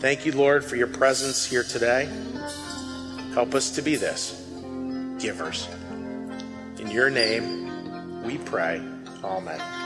Thank 0.00 0.26
you, 0.26 0.32
Lord, 0.32 0.64
for 0.64 0.76
your 0.76 0.86
presence 0.86 1.44
here 1.44 1.64
today. 1.64 2.08
Help 3.34 3.54
us 3.54 3.70
to 3.72 3.82
be 3.82 3.96
this 3.96 4.42
givers. 5.18 5.68
In 6.78 6.90
your 6.90 7.10
name, 7.10 8.22
we 8.22 8.38
pray. 8.38 8.82
Amen. 9.24 9.85